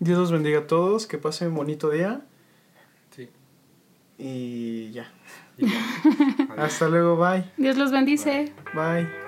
Dios 0.00 0.18
los 0.18 0.32
bendiga 0.32 0.58
a 0.58 0.66
todos, 0.66 1.06
que 1.06 1.18
pasen 1.18 1.48
un 1.48 1.54
bonito 1.54 1.88
día. 1.88 2.20
Sí. 3.14 3.28
Y 4.18 4.90
ya. 4.90 5.08
Hasta 6.56 6.88
luego, 6.88 7.16
bye. 7.16 7.44
Dios 7.56 7.76
los 7.76 7.90
bendice. 7.90 8.52
Bye. 8.74 9.25